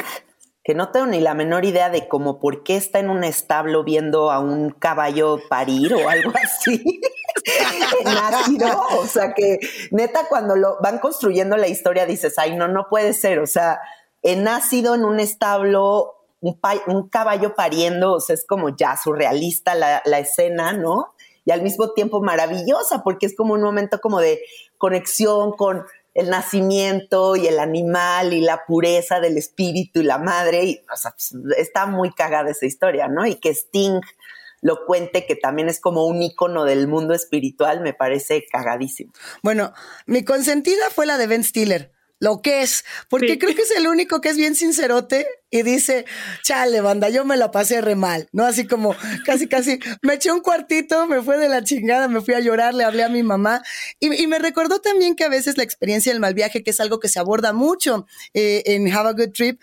que 0.68 0.74
no 0.74 0.90
tengo 0.90 1.06
ni 1.06 1.22
la 1.22 1.32
menor 1.32 1.64
idea 1.64 1.88
de 1.88 2.08
cómo 2.08 2.38
por 2.38 2.62
qué 2.62 2.76
está 2.76 2.98
en 2.98 3.08
un 3.08 3.24
establo 3.24 3.84
viendo 3.84 4.30
a 4.30 4.38
un 4.38 4.68
caballo 4.68 5.40
parir 5.48 5.94
o 5.94 6.10
algo 6.10 6.30
así. 6.44 7.00
Nácido, 8.04 8.78
o 9.00 9.06
sea 9.06 9.32
que 9.32 9.60
neta 9.92 10.26
cuando 10.28 10.56
lo 10.56 10.76
van 10.82 10.98
construyendo 10.98 11.56
la 11.56 11.68
historia 11.68 12.04
dices, 12.04 12.34
ay, 12.36 12.54
no, 12.54 12.68
no 12.68 12.86
puede 12.90 13.14
ser, 13.14 13.38
o 13.38 13.46
sea, 13.46 13.80
he 14.20 14.36
nacido 14.36 14.94
en 14.94 15.06
un 15.06 15.20
establo, 15.20 16.16
un, 16.42 16.60
un 16.88 17.08
caballo 17.08 17.54
pariendo, 17.54 18.12
o 18.12 18.20
sea, 18.20 18.34
es 18.34 18.44
como 18.46 18.76
ya 18.76 18.94
surrealista 19.02 19.74
la, 19.74 20.02
la 20.04 20.18
escena, 20.18 20.74
¿no? 20.74 21.14
Y 21.46 21.50
al 21.50 21.62
mismo 21.62 21.92
tiempo 21.92 22.20
maravillosa, 22.20 23.02
porque 23.02 23.24
es 23.24 23.34
como 23.34 23.54
un 23.54 23.62
momento 23.62 24.00
como 24.02 24.20
de 24.20 24.42
conexión 24.76 25.52
con 25.52 25.86
el 26.18 26.30
nacimiento 26.30 27.36
y 27.36 27.46
el 27.46 27.60
animal 27.60 28.32
y 28.32 28.40
la 28.40 28.66
pureza 28.66 29.20
del 29.20 29.36
espíritu 29.36 30.00
y 30.00 30.02
la 30.02 30.18
madre. 30.18 30.64
Y, 30.64 30.80
o 30.92 30.96
sea, 30.96 31.12
pues, 31.12 31.32
está 31.56 31.86
muy 31.86 32.10
cagada 32.10 32.50
esa 32.50 32.66
historia, 32.66 33.06
¿no? 33.06 33.24
Y 33.24 33.36
que 33.36 33.50
Sting 33.50 34.00
lo 34.60 34.84
cuente, 34.84 35.26
que 35.26 35.36
también 35.36 35.68
es 35.68 35.80
como 35.80 36.06
un 36.06 36.20
icono 36.20 36.64
del 36.64 36.88
mundo 36.88 37.14
espiritual, 37.14 37.82
me 37.82 37.94
parece 37.94 38.44
cagadísimo. 38.50 39.12
Bueno, 39.44 39.72
mi 40.06 40.24
consentida 40.24 40.90
fue 40.90 41.06
la 41.06 41.18
de 41.18 41.28
Ben 41.28 41.44
Stiller 41.44 41.92
lo 42.20 42.42
que 42.42 42.62
es, 42.62 42.84
porque 43.08 43.38
creo 43.38 43.54
que 43.54 43.62
es 43.62 43.70
el 43.70 43.86
único 43.86 44.20
que 44.20 44.30
es 44.30 44.36
bien 44.36 44.54
sincerote 44.54 45.26
y 45.50 45.62
dice, 45.62 46.04
chale, 46.42 46.80
banda, 46.80 47.08
yo 47.08 47.24
me 47.24 47.36
la 47.36 47.50
pasé 47.50 47.80
re 47.80 47.94
mal, 47.94 48.28
¿no? 48.32 48.44
Así 48.44 48.66
como 48.66 48.94
casi, 49.24 49.46
casi, 49.46 49.78
me 50.02 50.14
eché 50.14 50.32
un 50.32 50.40
cuartito, 50.40 51.06
me 51.06 51.22
fue 51.22 51.38
de 51.38 51.48
la 51.48 51.62
chingada, 51.62 52.08
me 52.08 52.20
fui 52.20 52.34
a 52.34 52.40
llorar, 52.40 52.74
le 52.74 52.84
hablé 52.84 53.04
a 53.04 53.08
mi 53.08 53.22
mamá 53.22 53.62
y, 54.00 54.26
me 54.26 54.38
recordó 54.38 54.80
también 54.80 55.16
que 55.16 55.24
a 55.24 55.28
veces 55.28 55.56
la 55.56 55.62
experiencia 55.62 56.12
del 56.12 56.20
mal 56.20 56.34
viaje, 56.34 56.62
que 56.62 56.70
es 56.70 56.80
algo 56.80 57.00
que 57.00 57.08
se 57.08 57.18
aborda 57.18 57.52
mucho 57.52 58.06
eh, 58.34 58.62
en 58.66 58.92
Have 58.92 59.08
a 59.08 59.12
Good 59.12 59.32
Trip, 59.32 59.60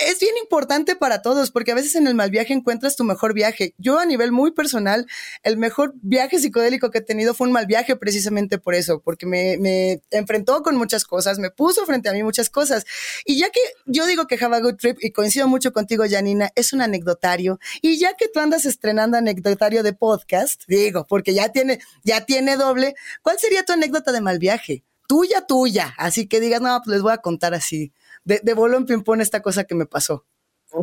es 0.00 0.18
bien 0.20 0.34
importante 0.42 0.96
para 0.96 1.22
todos, 1.22 1.50
porque 1.50 1.72
a 1.72 1.74
veces 1.74 1.94
en 1.94 2.06
el 2.06 2.14
mal 2.14 2.30
viaje 2.30 2.52
encuentras 2.52 2.96
tu 2.96 3.04
mejor 3.04 3.34
viaje. 3.34 3.74
Yo 3.78 3.98
a 3.98 4.06
nivel 4.06 4.32
muy 4.32 4.52
personal, 4.52 5.06
el 5.42 5.56
mejor 5.56 5.94
viaje 6.02 6.38
psicodélico 6.38 6.90
que 6.90 6.98
he 6.98 7.02
tenido 7.02 7.34
fue 7.34 7.46
un 7.46 7.52
mal 7.52 7.66
viaje 7.66 7.96
precisamente 7.96 8.58
por 8.58 8.74
eso, 8.74 9.00
porque 9.00 9.26
me, 9.26 9.56
me 9.58 10.02
enfrentó 10.10 10.62
con 10.62 10.76
muchas 10.76 11.04
cosas, 11.04 11.38
me 11.38 11.50
puso 11.50 11.86
frente 11.86 12.08
a 12.08 12.12
mí 12.12 12.22
muchas 12.22 12.50
cosas. 12.50 12.84
Y 13.24 13.38
ya 13.38 13.50
que 13.50 13.60
yo 13.86 14.06
digo 14.06 14.26
que 14.26 14.38
Have 14.40 14.56
a 14.56 14.60
Good 14.60 14.76
Trip, 14.76 14.98
y 15.00 15.12
coincido 15.12 15.48
mucho 15.48 15.72
contigo, 15.72 16.04
Janina, 16.08 16.50
es 16.54 16.72
un 16.72 16.80
anecdotario, 16.80 17.58
y 17.80 17.98
ya 17.98 18.14
que 18.14 18.28
tú 18.28 18.40
andas 18.40 18.66
estrenando 18.66 19.16
anecdotario 19.16 19.82
de 19.82 19.92
podcast, 19.92 20.62
digo, 20.66 21.06
porque 21.08 21.34
ya 21.34 21.50
tiene, 21.50 21.78
ya 22.02 22.24
tiene 22.24 22.56
doble, 22.56 22.94
¿cuál 23.22 23.38
sería 23.38 23.64
tu 23.64 23.72
anécdota 23.72 24.12
de 24.12 24.20
mal 24.20 24.38
viaje? 24.38 24.84
Tuya, 25.06 25.46
tuya. 25.46 25.94
Así 25.98 26.26
que 26.26 26.40
digas, 26.40 26.62
no, 26.62 26.80
pues 26.82 26.94
les 26.94 27.02
voy 27.02 27.12
a 27.12 27.18
contar 27.18 27.54
así 27.54 27.92
de, 28.24 28.40
de 28.42 28.54
bolo 28.54 28.76
en 28.76 28.86
ping-pong 28.86 29.20
esta 29.20 29.42
cosa 29.42 29.64
que 29.64 29.74
me 29.74 29.86
pasó? 29.86 30.24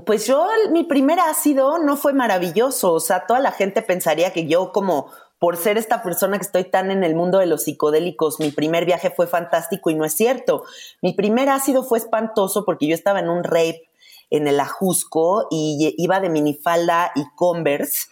Pues 0.06 0.26
yo, 0.26 0.48
mi 0.72 0.84
primer 0.86 1.20
ácido 1.20 1.78
no 1.80 1.98
fue 1.98 2.14
maravilloso. 2.14 2.94
O 2.94 3.00
sea, 3.00 3.26
toda 3.28 3.40
la 3.40 3.52
gente 3.52 3.82
pensaría 3.82 4.32
que 4.32 4.48
yo 4.48 4.72
como 4.72 5.12
por 5.38 5.58
ser 5.58 5.78
esta 5.78 6.04
persona 6.04 6.38
que 6.38 6.46
estoy 6.46 6.66
tan 6.66 6.92
en 6.92 7.04
el 7.04 7.16
mundo 7.16 7.40
de 7.40 7.48
los 7.48 7.64
psicodélicos, 7.64 8.40
mi 8.40 8.52
primer 8.52 8.86
viaje 8.86 9.10
fue 9.10 9.28
fantástico 9.28 9.90
y 9.90 9.96
no 9.96 10.06
es 10.06 10.14
cierto. 10.14 10.64
Mi 11.02 11.14
primer 11.14 11.50
ácido 11.50 11.84
fue 11.84 11.98
espantoso 11.98 12.64
porque 12.64 12.88
yo 12.88 12.94
estaba 12.94 13.20
en 13.20 13.28
un 13.28 13.44
rape 13.44 13.90
en 14.30 14.48
el 14.48 14.60
Ajusco 14.60 15.48
y 15.50 15.96
iba 15.98 16.20
de 16.20 16.30
minifalda 16.30 17.12
y 17.16 17.24
Converse 17.36 18.08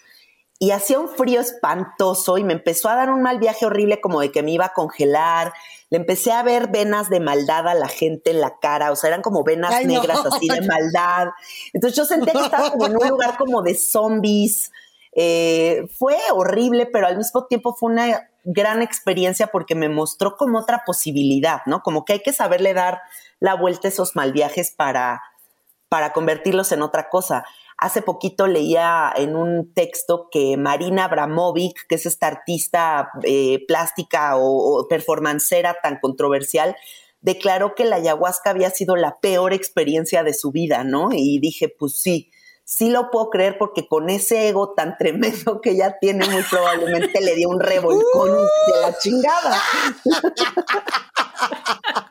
y 0.60 0.72
hacía 0.72 1.00
un 1.00 1.08
frío 1.08 1.40
espantoso 1.40 2.38
y 2.38 2.44
me 2.44 2.54
empezó 2.54 2.90
a 2.90 2.96
dar 2.96 3.10
un 3.10 3.22
mal 3.22 3.40
viaje 3.40 3.66
horrible 3.66 4.02
como 4.02 4.20
de 4.20 4.32
que 4.32 4.44
me 4.44 4.52
iba 4.52 4.66
a 4.66 4.74
congelar. 4.74 5.54
Le 5.90 5.98
empecé 5.98 6.32
a 6.32 6.44
ver 6.44 6.70
venas 6.70 7.10
de 7.10 7.20
maldad 7.20 7.68
a 7.68 7.74
la 7.74 7.88
gente 7.88 8.32
en 8.32 8.42
la 8.42 8.60
cara, 8.60 8.92
o 8.92 8.96
sea, 8.96 9.10
eran 9.10 9.22
como 9.22 9.44
venas 9.44 9.84
negras 9.86 10.20
así 10.26 10.48
de 10.48 10.62
maldad. 10.68 11.30
Entonces 11.74 11.98
yo 11.98 12.06
sentía 12.06 12.34
que 12.34 12.42
estaba 12.42 12.72
como 12.72 12.86
en 12.86 12.98
un 12.98 13.08
lugar 13.08 13.38
como 13.38 13.62
de 13.62 13.76
zombies. 13.76 14.72
Eh, 15.14 15.88
fue 15.98 16.16
horrible, 16.32 16.86
pero 16.86 17.08
al 17.08 17.18
mismo 17.18 17.46
tiempo 17.46 17.74
fue 17.74 17.92
una 17.92 18.30
gran 18.44 18.82
experiencia 18.82 19.48
porque 19.48 19.76
me 19.76 19.90
mostró 19.90 20.36
como 20.38 20.60
otra 20.60 20.84
posibilidad, 20.86 21.62
¿no? 21.66 21.82
Como 21.82 22.06
que 22.06 22.14
hay 22.14 22.20
que 22.22 22.34
saberle 22.34 22.74
dar 22.74 23.02
la 23.40 23.56
vuelta 23.56 23.88
a 23.88 23.92
esos 23.92 24.16
mal 24.16 24.32
viajes 24.32 24.72
para, 24.72 25.22
para 25.90 26.14
convertirlos 26.14 26.72
en 26.72 26.82
otra 26.82 27.10
cosa. 27.10 27.46
Hace 27.82 28.02
poquito 28.02 28.46
leía 28.46 29.10
en 29.16 29.38
un 29.38 29.74
texto 29.74 30.28
que 30.30 30.58
Marina 30.58 31.06
Abramovic, 31.06 31.88
que 31.88 31.96
es 31.96 32.06
esta 32.06 32.28
artista 32.28 33.10
eh, 33.24 33.66
plástica 33.68 34.34
o, 34.36 34.86
performancera 34.90 35.78
tan 35.82 35.98
controversial, 36.02 36.76
declaró 37.22 37.76
que 37.76 37.86
la 37.86 37.96
ayahuasca 37.96 38.50
había 38.50 38.70
sido 38.70 38.98
la 38.98 39.22
peor 39.22 39.54
experiencia 39.54 40.24
de 40.24 40.34
su 40.34 40.52
vida, 40.52 40.84
¿no? 40.84 41.12
Y 41.14 41.40
dije, 41.40 41.70
pues 41.70 42.02
sí, 42.02 42.32
sí 42.66 42.90
lo 42.90 43.10
puedo 43.12 43.30
creer 43.30 43.58
porque 43.58 43.88
con 43.88 44.10
ese 44.10 44.50
ego 44.50 44.74
tan 44.74 44.98
tremendo 44.98 45.62
que 45.62 45.72
ella 45.72 45.96
tiene, 46.02 46.28
muy 46.28 46.44
probablemente 46.50 47.22
le 47.22 47.36
dio 47.36 47.48
un 47.48 47.62
revolcón 47.62 48.30
de 48.30 48.82
la 48.82 48.98
chingada. 48.98 49.58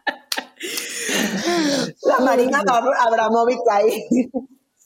la 2.02 2.18
Marina 2.20 2.62
Abramovic 3.06 3.60
ahí. 3.70 4.02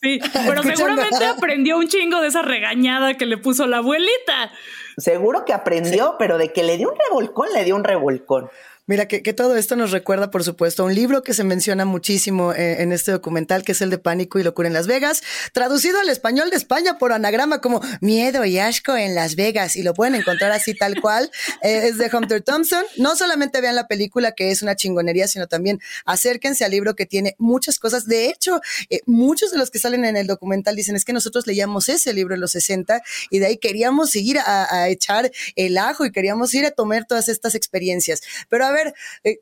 Sí, 0.03 0.19
pero 0.47 0.63
seguramente 0.63 1.25
aprendió 1.25 1.79
un 1.79 1.87
chingo 1.87 2.21
de 2.21 2.29
esa 2.29 2.43
regañada 2.43 3.15
que 3.15 3.27
le 3.27 3.39
puso 3.39 3.67
la 3.67 3.79
abuelita. 3.79 4.51
Seguro 4.97 5.45
que 5.45 5.53
aprendió, 5.53 6.17
pero 6.19 6.39
de 6.39 6.53
que 6.53 6.63
le 6.63 6.77
dio 6.77 6.91
un 6.91 6.99
revolcón, 6.99 7.49
le 7.55 7.65
dio 7.65 7.77
un 7.77 7.85
revolcón. 7.85 8.51
Mira, 8.93 9.09
que, 9.09 9.33
todo 9.33 9.57
esto 9.57 9.75
nos 9.75 9.91
recuerda, 9.91 10.31
por 10.31 10.45
supuesto, 10.45 10.83
a 10.83 10.87
un 10.87 10.95
libro 10.95 11.23
que 11.23 11.33
se 11.33 11.45
menciona 11.45 11.87
muchísimo 11.87 12.53
eh, 12.53 12.83
en 12.83 12.93
este 12.93 13.11
documental, 13.11 13.65
que 13.65 13.73
es 13.73 13.81
el 13.81 13.89
de 13.89 13.97
Pánico 13.97 14.39
y 14.39 14.43
Locura 14.43 14.69
en 14.69 14.75
Las 14.75 14.87
Vegas, 14.87 15.23
traducido 15.55 15.99
al 15.99 16.11
español 16.11 16.51
de 16.51 16.57
España 16.57 16.99
por 16.99 17.15
anagrama 17.15 17.63
como 17.63 17.81
Miedo 18.03 18.45
y 18.45 18.59
Asco 18.59 18.95
en 18.95 19.15
Las 19.15 19.35
Vegas, 19.35 19.77
y 19.77 19.83
lo 19.83 19.95
pueden 19.95 20.17
encontrar 20.17 20.53
así 20.53 20.75
tal 20.75 21.01
cual. 21.01 21.31
Eh, 21.63 21.89
es 21.89 21.99
de 21.99 22.11
Hunter 22.13 22.43
Thompson. 22.43 22.83
No 22.97 23.15
solamente 23.15 23.61
vean 23.61 23.77
la 23.77 23.87
película, 23.87 24.33
que 24.33 24.51
es 24.51 24.63
una 24.63 24.75
chingonería, 24.75 25.29
sino 25.29 25.47
también 25.47 25.81
acérquense 26.05 26.65
al 26.65 26.73
libro 26.73 26.97
que 26.97 27.07
tiene 27.07 27.37
muchas 27.39 27.79
cosas. 27.79 28.07
De 28.07 28.27
hecho, 28.29 28.61
eh, 28.91 29.01
muchos 29.07 29.53
de 29.53 29.59
los 29.59 29.71
que 29.71 29.79
salen 29.79 30.05
en 30.05 30.17
el 30.17 30.27
documental 30.27 30.75
dicen, 30.75 30.97
es 30.97 31.05
que 31.05 31.13
nosotros 31.13 31.47
leíamos 31.47 31.89
ese 31.89 32.13
libro 32.15 32.35
en 32.35 32.41
los 32.41 32.51
60 32.53 33.01
y 33.31 33.39
de 33.39 33.47
ahí 33.47 33.59
queríamos 33.59 34.11
seguir 34.11 34.39
a, 34.39 34.75
a 34.75 34.89
echar 34.89 35.31
el 35.55 35.79
ajo 35.79 36.05
y 36.05 36.11
queríamos 36.11 36.53
ir 36.55 36.67
a 36.67 36.73
tomar 36.73 37.07
todas 37.07 37.29
estas 37.29 37.55
experiencias. 37.55 38.23
Pero 38.49 38.65
a 38.67 38.73
ver, 38.73 38.82
eh, 39.25 39.39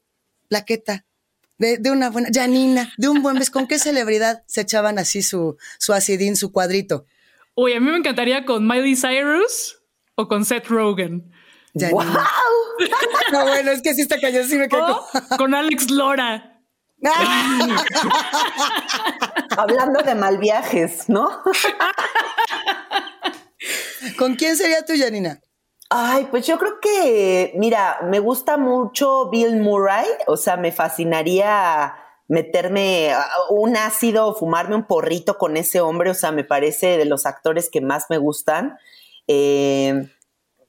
Plaqueta, 0.49 1.05
de, 1.59 1.79
de, 1.79 1.91
una 1.91 2.11
buena, 2.11 2.29
Janina, 2.33 2.93
de 2.97 3.09
un 3.09 3.23
buen 3.23 3.39
mes, 3.39 3.51
¿con 3.51 3.67
qué 3.67 3.79
celebridad 3.79 4.43
se 4.47 4.63
echaban 4.63 4.99
así 4.99 5.23
su, 5.23 5.57
su 5.79 5.93
acidín, 5.93 6.37
su 6.37 6.53
cuadrito? 6.53 7.07
Uy, 7.55 7.75
a 7.75 7.81
mí 7.81 7.91
me 7.91 7.99
encantaría 7.99 8.45
con 8.45 8.67
Miley 8.67 8.97
Cyrus 8.97 9.83
o 10.15 10.27
con 10.27 10.45
Seth 10.45 10.69
Rogen. 10.69 11.31
¡Wow! 11.75 12.03
no, 13.33 13.43
bueno, 13.45 13.71
es 13.71 13.83
que 13.83 13.95
sí 13.95 14.03
está 14.03 14.21
cayendo, 14.21 14.49
sí 14.49 14.57
me 14.57 14.69
quedo. 14.69 15.07
con 15.39 15.55
Alex 15.55 15.91
Lora. 15.91 16.47
Hablando 19.57 20.03
de 20.03 20.15
mal 20.15 20.39
viajes, 20.39 21.09
¿no? 21.09 21.43
¿Con 24.19 24.35
quién 24.35 24.57
sería 24.57 24.85
tú, 24.85 24.93
Janina? 24.97 25.41
Ay, 25.93 26.29
pues 26.31 26.47
yo 26.47 26.57
creo 26.57 26.79
que, 26.81 27.53
mira, 27.57 27.99
me 28.05 28.21
gusta 28.21 28.57
mucho 28.57 29.29
Bill 29.29 29.61
Murray, 29.61 30.07
o 30.29 30.37
sea, 30.37 30.57
me 30.57 30.71
fascinaría 30.71 31.97
meterme 32.29 33.13
un 33.49 33.77
ácido 33.77 34.29
o 34.29 34.35
fumarme 34.37 34.77
un 34.77 34.87
porrito 34.87 35.37
con 35.37 35.57
ese 35.57 35.81
hombre, 35.81 36.11
o 36.11 36.15
sea, 36.15 36.31
me 36.31 36.45
parece 36.45 36.97
de 36.97 37.07
los 37.07 37.27
actores 37.27 37.69
que 37.69 37.81
más 37.81 38.07
me 38.09 38.19
gustan. 38.19 38.79
Eh, 39.27 40.09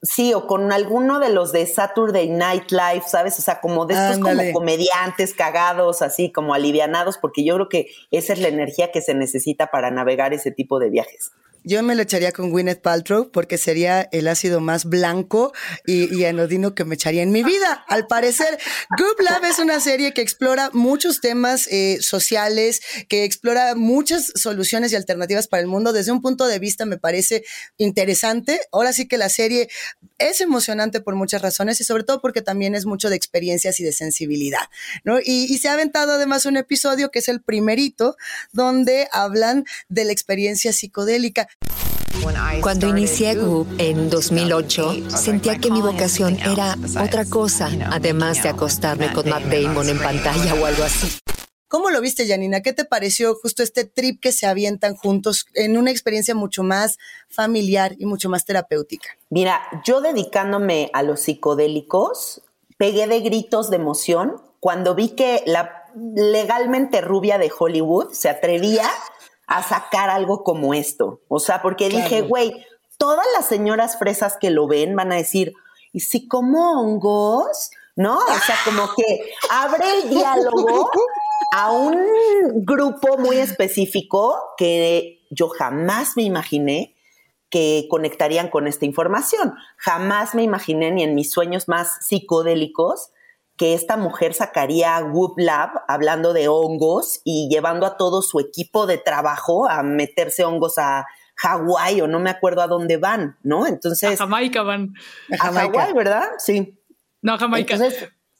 sí, 0.02 0.34
o 0.34 0.48
con 0.48 0.72
alguno 0.72 1.20
de 1.20 1.28
los 1.28 1.52
de 1.52 1.66
Saturday 1.66 2.28
Night 2.28 2.72
Live, 2.72 3.04
¿sabes? 3.06 3.38
O 3.38 3.42
sea, 3.42 3.60
como 3.60 3.86
de 3.86 3.94
estos 3.94 4.18
como 4.18 4.42
comediantes 4.52 5.34
cagados, 5.34 6.02
así 6.02 6.32
como 6.32 6.52
alivianados, 6.52 7.16
porque 7.16 7.44
yo 7.44 7.54
creo 7.54 7.68
que 7.68 7.86
esa 8.10 8.32
es 8.32 8.40
la 8.40 8.48
energía 8.48 8.90
que 8.90 9.00
se 9.00 9.14
necesita 9.14 9.68
para 9.70 9.92
navegar 9.92 10.34
ese 10.34 10.50
tipo 10.50 10.80
de 10.80 10.90
viajes. 10.90 11.30
Yo 11.64 11.82
me 11.82 11.94
lo 11.94 12.02
echaría 12.02 12.32
con 12.32 12.50
Gwyneth 12.50 12.80
Paltrow 12.80 13.30
porque 13.30 13.56
sería 13.56 14.02
el 14.12 14.26
ácido 14.28 14.60
más 14.60 14.84
blanco 14.84 15.52
y, 15.86 16.24
anodino 16.24 16.74
que 16.74 16.84
me 16.84 16.94
echaría 16.94 17.22
en 17.22 17.30
mi 17.30 17.42
vida. 17.42 17.84
Al 17.88 18.06
parecer, 18.06 18.58
Goop 18.98 19.20
Lab 19.20 19.44
es 19.44 19.58
una 19.58 19.80
serie 19.80 20.12
que 20.12 20.22
explora 20.22 20.70
muchos 20.72 21.20
temas 21.20 21.68
eh, 21.68 21.98
sociales, 22.00 22.80
que 23.08 23.24
explora 23.24 23.74
muchas 23.74 24.32
soluciones 24.34 24.92
y 24.92 24.96
alternativas 24.96 25.46
para 25.46 25.60
el 25.60 25.68
mundo. 25.68 25.92
Desde 25.92 26.12
un 26.12 26.20
punto 26.22 26.46
de 26.46 26.58
vista 26.58 26.84
me 26.84 26.98
parece 26.98 27.44
interesante. 27.76 28.60
Ahora 28.72 28.92
sí 28.92 29.06
que 29.06 29.18
la 29.18 29.28
serie 29.28 29.68
es 30.18 30.40
emocionante 30.40 31.00
por 31.00 31.14
muchas 31.14 31.42
razones 31.42 31.80
y 31.80 31.84
sobre 31.84 32.04
todo 32.04 32.20
porque 32.20 32.42
también 32.42 32.74
es 32.74 32.86
mucho 32.86 33.10
de 33.10 33.16
experiencias 33.16 33.80
y 33.80 33.84
de 33.84 33.92
sensibilidad. 33.92 34.68
Y, 35.24 35.52
y 35.52 35.58
se 35.58 35.68
ha 35.68 35.74
aventado 35.74 36.12
además 36.12 36.46
un 36.46 36.56
episodio 36.56 37.10
que 37.10 37.20
es 37.20 37.28
el 37.28 37.40
primerito 37.42 38.16
donde 38.52 39.08
hablan 39.12 39.64
de 39.88 40.04
la 40.04 40.12
experiencia 40.12 40.72
psicodélica. 40.72 41.48
Cuando 42.60 42.88
inicié 42.88 43.34
Goop 43.34 43.66
en 43.78 44.10
2008, 44.10 45.10
sentía 45.16 45.58
que 45.58 45.70
mi 45.70 45.80
vocación 45.80 46.38
era 46.38 46.76
otra 47.02 47.24
cosa, 47.24 47.70
además 47.90 48.42
de 48.42 48.50
acostarme 48.50 49.12
con 49.12 49.28
Matt 49.28 49.44
Damon 49.44 49.88
en 49.88 49.98
pantalla 49.98 50.54
o 50.54 50.66
algo 50.66 50.84
así. 50.84 51.18
¿Cómo 51.72 51.88
lo 51.88 52.02
viste, 52.02 52.28
Janina? 52.28 52.60
¿Qué 52.60 52.74
te 52.74 52.84
pareció 52.84 53.34
justo 53.34 53.62
este 53.62 53.86
trip 53.86 54.20
que 54.20 54.30
se 54.30 54.46
avientan 54.46 54.94
juntos 54.94 55.46
en 55.54 55.78
una 55.78 55.90
experiencia 55.90 56.34
mucho 56.34 56.62
más 56.62 56.98
familiar 57.30 57.94
y 57.98 58.04
mucho 58.04 58.28
más 58.28 58.44
terapéutica? 58.44 59.08
Mira, 59.30 59.62
yo 59.84 60.02
dedicándome 60.02 60.90
a 60.92 61.02
los 61.02 61.20
psicodélicos, 61.20 62.42
pegué 62.76 63.06
de 63.06 63.20
gritos 63.20 63.70
de 63.70 63.76
emoción 63.76 64.42
cuando 64.60 64.94
vi 64.94 65.10
que 65.10 65.42
la 65.46 65.82
legalmente 65.94 67.00
rubia 67.00 67.38
de 67.38 67.50
Hollywood 67.58 68.12
se 68.12 68.28
atrevía 68.28 68.88
a 69.52 69.62
sacar 69.62 70.08
algo 70.08 70.44
como 70.44 70.72
esto. 70.72 71.20
O 71.28 71.38
sea, 71.38 71.60
porque 71.60 71.90
dije, 71.90 72.22
güey, 72.22 72.64
todas 72.96 73.26
las 73.36 73.46
señoras 73.46 73.98
fresas 73.98 74.38
que 74.40 74.50
lo 74.50 74.66
ven 74.66 74.96
van 74.96 75.12
a 75.12 75.16
decir, 75.16 75.52
¿y 75.92 76.00
si 76.00 76.26
como 76.26 76.80
hongos? 76.80 77.70
¿No? 77.94 78.16
O 78.16 78.38
sea, 78.46 78.56
como 78.64 78.88
que 78.96 79.34
abre 79.50 79.84
el 79.98 80.08
diálogo 80.08 80.90
a 81.52 81.70
un 81.70 82.64
grupo 82.64 83.18
muy 83.18 83.36
específico 83.36 84.54
que 84.56 85.20
yo 85.30 85.50
jamás 85.50 86.16
me 86.16 86.22
imaginé 86.22 86.96
que 87.50 87.86
conectarían 87.90 88.48
con 88.48 88.66
esta 88.66 88.86
información. 88.86 89.54
Jamás 89.76 90.34
me 90.34 90.42
imaginé 90.42 90.90
ni 90.92 91.02
en 91.02 91.14
mis 91.14 91.30
sueños 91.30 91.68
más 91.68 91.98
psicodélicos 92.06 93.10
que 93.62 93.74
esta 93.74 93.96
mujer 93.96 94.34
sacaría 94.34 94.98
Whoop 95.04 95.38
Lab 95.38 95.84
hablando 95.86 96.32
de 96.32 96.48
hongos 96.48 97.20
y 97.22 97.48
llevando 97.48 97.86
a 97.86 97.96
todo 97.96 98.20
su 98.20 98.40
equipo 98.40 98.88
de 98.88 98.98
trabajo 98.98 99.70
a 99.70 99.84
meterse 99.84 100.44
hongos 100.44 100.78
a 100.78 101.06
Hawái 101.36 102.00
o 102.00 102.08
no 102.08 102.18
me 102.18 102.30
acuerdo 102.30 102.62
a 102.62 102.66
dónde 102.66 102.96
van, 102.96 103.38
¿no? 103.44 103.68
Entonces. 103.68 104.14
A 104.14 104.24
Jamaica 104.24 104.62
van. 104.64 104.94
A, 105.38 105.52
Hawái, 105.52 105.92
¿verdad? 105.92 106.24
Sí. 106.38 106.76
No, 107.20 107.38
Jamaica. 107.38 107.78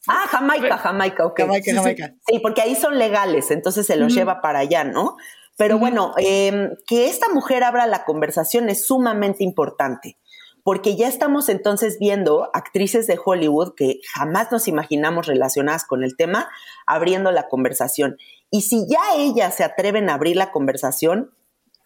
ah, 0.09 0.27
Jamaica, 0.29 0.79
Jamaica, 0.79 1.25
ok. 1.25 1.39
Jamaica, 1.39 1.73
Jamaica. 1.73 2.15
Sí, 2.27 2.41
porque 2.41 2.63
ahí 2.63 2.75
son 2.75 2.99
legales, 2.99 3.53
entonces 3.53 3.87
se 3.87 3.95
los 3.95 4.13
lleva 4.13 4.41
para 4.41 4.59
allá, 4.59 4.83
¿no? 4.83 5.19
Pero 5.57 5.79
bueno, 5.79 6.15
em, 6.17 6.71
que 6.89 7.07
esta 7.07 7.29
mujer 7.29 7.63
abra 7.63 7.87
la 7.87 8.05
conversación 8.05 8.69
es 8.69 8.89
sumamente 8.89 9.45
importante 9.45 10.19
porque 10.63 10.97
ya 10.97 11.09
estamos 11.09 11.49
entonces 11.49 11.99
viendo 11.99 12.51
actrices 12.55 13.07
de 13.07 13.19
Hollywood 13.23 13.75
que 13.75 14.01
jamás 14.15 14.53
nos 14.53 14.69
imaginamos 14.69 15.27
relacionadas 15.27 15.85
con 15.85 16.05
el 16.05 16.17
tema 16.17 16.49
abriendo 16.87 17.33
la 17.33 17.49
conversación. 17.49 18.17
Y 18.51 18.63
si 18.63 18.87
ya 18.89 19.01
ellas 19.17 19.57
se 19.57 19.65
atreven 19.65 20.09
a 20.09 20.15
abrir 20.15 20.37
la 20.37 20.53
conversación, 20.53 21.33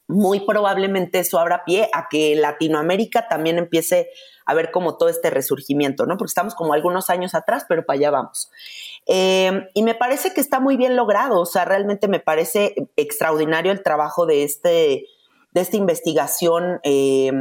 muy 0.09 0.41
probablemente 0.41 1.21
eso 1.21 1.39
abra 1.39 1.65
pie 1.65 1.89
a 1.93 2.09
que 2.09 2.37
Latinoamérica 2.37 3.29
también 3.29 3.59
empiece 3.59 4.09
a 4.45 4.55
ver 4.55 4.71
como 4.71 4.97
todo 4.97 5.09
este 5.09 5.31
resurgimiento, 5.31 6.07
¿no? 6.07 6.17
Porque 6.17 6.31
estamos 6.31 6.55
como 6.55 6.75
algunos 6.75 7.11
años 7.11 7.35
atrás, 7.35 7.65
pero 7.69 7.85
para 7.85 7.99
allá 7.99 8.11
vamos. 8.11 8.51
Eh, 9.07 9.69
y 9.75 9.83
me 9.83 9.95
parece 9.95 10.33
que 10.33 10.41
está 10.41 10.61
muy 10.61 10.77
bien 10.77 10.95
logrado, 10.95 11.41
o 11.41 11.47
sea, 11.47 11.65
realmente 11.65 12.07
me 12.07 12.21
parece 12.21 12.75
extraordinario 12.97 13.73
el 13.73 13.83
trabajo 13.83 14.27
de, 14.27 14.45
este, 14.45 15.07
de 15.51 15.61
esta 15.61 15.77
investigación. 15.77 16.79
Eh, 16.85 17.33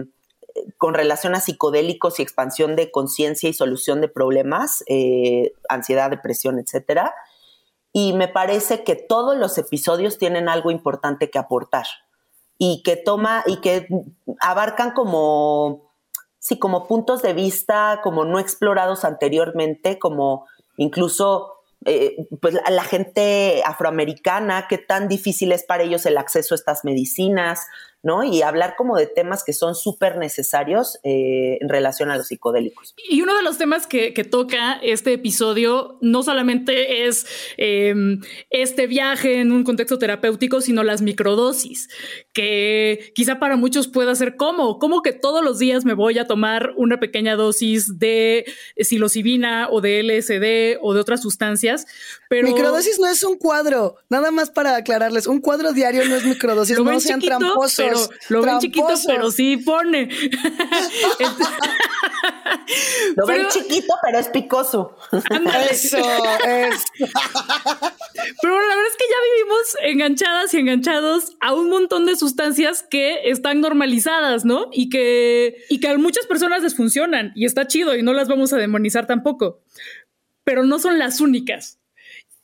con 0.78 0.94
relación 0.94 1.36
a 1.36 1.41
psicodélicos 1.41 2.20
y 2.20 2.24
expansión 2.24 2.76
de 2.76 2.91
conciencia 2.91 3.50
y 3.50 3.54
solución 3.54 4.02
de 4.02 4.08
problemas, 4.08 4.84
eh, 4.88 5.54
ansiedad, 5.70 6.10
depresión, 6.10 6.60
etcétera. 6.60 7.13
Y 7.91 8.13
me 8.13 8.28
parece 8.28 8.84
que 8.84 8.96
todos 8.96 9.38
los 9.38 9.58
episodios 9.58 10.18
tienen 10.18 10.50
algo 10.50 10.72
importante 10.72 11.30
que 11.30 11.39
aportar 11.39 11.86
y 12.58 12.84
que 12.84 12.96
toma 12.96 13.44
y 13.46 13.62
que 13.62 13.88
abarcan 14.41 14.91
como, 14.91 15.91
sí, 16.39 16.58
como 16.58 16.88
puntos 16.88 17.22
de 17.22 17.34
vista 17.34 18.00
como 18.04 18.26
no 18.26 18.39
explorados 18.39 19.06
anteriormente, 19.06 20.00
como 20.00 20.46
incluso 20.78 21.56
eh, 21.88 22.28
pues 22.41 22.56
la 22.56 22.84
gente 22.84 23.62
afroamericana, 23.63 24.65
qué 24.68 24.80
tan 24.80 25.08
difícil 25.08 25.52
es 25.52 25.63
para 25.63 25.84
ellos 25.84 26.06
el 26.08 26.18
acceso 26.18 26.56
a 26.56 26.58
estas 26.58 26.84
medicinas, 26.84 27.68
¿no? 28.06 28.24
Y 28.24 28.44
hablar 28.44 28.76
como 28.78 28.96
de 28.96 29.08
temas 29.08 29.44
que 29.44 29.52
son 29.52 29.74
súper 29.74 30.18
necesarios 30.18 31.00
eh, 31.04 31.58
en 31.60 31.68
relación 31.70 32.12
a 32.12 32.18
los 32.18 32.28
psicodélicos. 32.28 32.94
Y 33.10 33.24
uno 33.24 33.36
de 33.36 33.41
los 33.41 33.58
temas 33.58 33.88
que, 33.88 34.13
toca 34.30 34.80
este 34.84 35.13
episodio 35.13 35.98
no 36.02 36.22
solamente 36.22 37.08
es 37.08 37.26
em, 37.58 38.22
este 38.50 38.86
viaje 38.86 39.39
en 39.39 39.52
un 39.52 39.63
contexto 39.63 39.98
terapéutico, 39.98 40.62
sino 40.62 40.84
las 40.84 41.02
microdosis, 41.02 41.89
que 42.34 43.12
quizá 43.15 43.39
para 43.39 43.56
muchos 43.56 43.88
pueda 43.88 44.13
ser 44.13 44.36
como, 44.36 44.78
como 44.78 45.02
que 45.02 45.13
todos 45.13 45.44
los 45.44 45.58
días 45.58 45.84
me 45.84 45.94
voy 45.94 46.20
a 46.20 46.28
tomar 46.28 46.74
una 46.78 47.00
pequeña 47.00 47.36
dosis 47.36 47.98
de 47.98 48.46
psilocibina 48.78 49.68
o 49.72 49.82
de 49.82 50.04
LSD 50.04 50.80
o 50.82 50.94
de 50.94 51.00
otras 51.00 51.24
sustancias, 51.24 51.88
pero... 52.41 52.56
Microdosis 52.56 53.00
no 53.00 53.08
es 53.08 53.24
un 53.24 53.38
cuadro, 53.38 53.98
nada 54.10 54.32
más 54.32 54.50
para 54.50 54.76
aclararles, 54.76 55.28
un 55.28 55.41
cuadro 55.41 55.74
diario 55.74 56.06
no 56.06 56.15
es 56.15 56.26
microdosis, 56.26 56.80
no 56.86 57.00
sean 57.00 57.21
tramposos 57.21 58.10
lo 58.30 58.41
ven 58.41 58.58
chiquito, 58.60 58.93
pero 59.06 59.30
sí 59.32 59.58
pone. 59.58 60.10
lo 63.15 63.26
ven 63.26 63.48
chiquito, 63.50 63.93
pero 64.04 64.19
es 64.19 64.30
picoso. 64.30 64.95
Eso 65.69 65.98
es. 65.98 66.84
Pero 68.41 68.54
la 68.54 68.76
verdad 68.76 68.88
es 68.89 68.98
que 68.98 69.06
ya 69.10 69.17
vivimos 69.36 69.60
enganchadas 69.84 70.54
y 70.54 70.58
enganchados 70.58 71.38
a 71.41 71.54
un 71.54 71.69
montón 71.69 72.06
de 72.06 72.15
sustancias 72.15 72.86
que 72.89 73.30
están 73.30 73.62
normalizadas, 73.62 74.45
¿no? 74.45 74.69
Y 74.71 74.89
que, 74.89 75.65
y 75.69 75.80
que 75.80 75.89
a 75.89 75.98
muchas 75.98 76.26
personas 76.26 76.63
les 76.63 76.76
funcionan 76.76 77.32
y 77.36 77.45
está 77.45 77.67
chido 77.67 77.95
y 77.95 78.04
no 78.04 78.13
las 78.13 78.28
vamos 78.28 78.54
a 78.54 78.58
demonizar 78.58 79.06
tampoco. 79.06 79.62
Pero 80.43 80.63
no 80.63 80.80
son 80.80 80.98
las 80.98 81.19
únicas. 81.19 81.80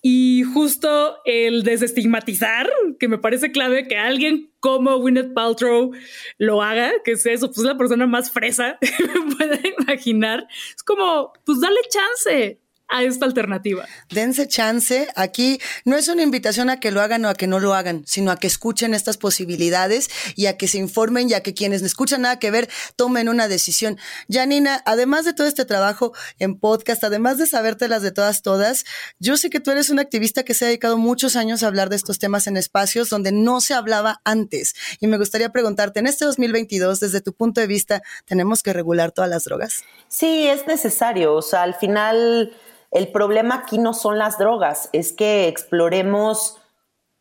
Y 0.01 0.43
justo 0.53 1.17
el 1.25 1.61
desestigmatizar, 1.63 2.67
que 2.99 3.07
me 3.07 3.19
parece 3.19 3.51
clave 3.51 3.87
que 3.87 3.97
alguien 3.97 4.51
como 4.59 4.97
Gwyneth 4.97 5.33
Paltrow 5.33 5.91
lo 6.39 6.61
haga, 6.63 6.91
que 7.03 7.11
es 7.11 7.25
eso, 7.25 7.51
pues 7.51 7.65
la 7.65 7.77
persona 7.77 8.07
más 8.07 8.31
fresa 8.31 8.77
que 8.81 8.91
me 9.03 9.35
puede 9.35 9.75
imaginar. 9.79 10.47
Es 10.75 10.81
como, 10.83 11.33
pues 11.45 11.61
dale 11.61 11.79
chance 11.89 12.59
a 12.91 13.03
esta 13.03 13.25
alternativa. 13.25 13.87
Dense 14.09 14.47
chance. 14.47 15.07
Aquí 15.15 15.59
no 15.85 15.95
es 15.95 16.07
una 16.09 16.21
invitación 16.21 16.69
a 16.69 16.79
que 16.79 16.91
lo 16.91 17.01
hagan 17.01 17.25
o 17.25 17.29
a 17.29 17.33
que 17.33 17.47
no 17.47 17.59
lo 17.59 17.73
hagan, 17.73 18.03
sino 18.05 18.31
a 18.31 18.37
que 18.37 18.47
escuchen 18.47 18.93
estas 18.93 19.17
posibilidades 19.17 20.09
y 20.35 20.45
a 20.45 20.57
que 20.57 20.67
se 20.67 20.77
informen 20.77 21.29
y 21.29 21.33
a 21.33 21.41
que 21.41 21.53
quienes 21.53 21.81
no 21.81 21.87
escuchan 21.87 22.21
nada 22.21 22.37
que 22.37 22.51
ver 22.51 22.69
tomen 22.95 23.29
una 23.29 23.47
decisión. 23.47 23.97
Janina, 24.29 24.83
además 24.85 25.25
de 25.25 25.33
todo 25.33 25.47
este 25.47 25.65
trabajo 25.65 26.13
en 26.37 26.59
podcast, 26.59 27.03
además 27.03 27.37
de 27.37 27.47
sabértelas 27.47 28.01
de 28.01 28.11
todas, 28.11 28.41
todas, 28.41 28.83
yo 29.19 29.37
sé 29.37 29.49
que 29.49 29.59
tú 29.59 29.71
eres 29.71 29.89
una 29.89 30.01
activista 30.01 30.43
que 30.43 30.53
se 30.53 30.65
ha 30.65 30.67
dedicado 30.67 30.97
muchos 30.97 31.35
años 31.35 31.63
a 31.63 31.67
hablar 31.67 31.89
de 31.89 31.95
estos 31.95 32.19
temas 32.19 32.47
en 32.47 32.57
espacios 32.57 33.09
donde 33.09 33.31
no 33.31 33.61
se 33.61 33.73
hablaba 33.73 34.21
antes. 34.25 34.75
Y 34.99 35.07
me 35.07 35.17
gustaría 35.17 35.49
preguntarte, 35.49 36.01
en 36.01 36.07
este 36.07 36.25
2022, 36.25 36.99
desde 36.99 37.21
tu 37.21 37.33
punto 37.33 37.61
de 37.61 37.67
vista, 37.67 38.01
¿tenemos 38.25 38.61
que 38.63 38.73
regular 38.73 39.11
todas 39.11 39.29
las 39.29 39.45
drogas? 39.45 39.83
Sí, 40.09 40.47
es 40.47 40.67
necesario. 40.67 41.33
O 41.33 41.41
sea, 41.41 41.63
al 41.63 41.75
final 41.75 42.53
el 42.91 43.11
problema 43.11 43.55
aquí 43.55 43.77
no 43.77 43.93
son 43.93 44.17
las 44.17 44.37
drogas, 44.37 44.89
es 44.91 45.13
que 45.13 45.47
exploremos 45.47 46.61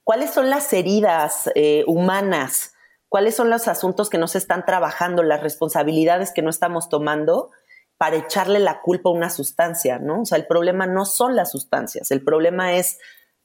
cuáles 0.04 0.30
son 0.30 0.50
las 0.50 0.72
heridas 0.72 1.50
eh, 1.54 1.84
humanas, 1.86 2.74
cuáles 3.08 3.36
son 3.36 3.50
los 3.50 3.68
asuntos 3.68 4.10
que 4.10 4.18
no 4.18 4.26
se 4.26 4.38
están 4.38 4.64
trabajando, 4.66 5.22
las 5.22 5.42
responsabilidades 5.42 6.32
que 6.32 6.42
no 6.42 6.50
estamos 6.50 6.88
tomando 6.88 7.50
para 7.96 8.16
echarle 8.16 8.58
la 8.58 8.80
culpa 8.80 9.10
a 9.10 9.12
una 9.12 9.30
sustancia, 9.30 9.98
¿no? 9.98 10.22
O 10.22 10.24
sea, 10.24 10.38
el 10.38 10.46
problema 10.46 10.86
no 10.86 11.04
son 11.04 11.36
las 11.36 11.50
sustancias, 11.50 12.10
el 12.10 12.24
problema 12.24 12.72
es 12.72 12.98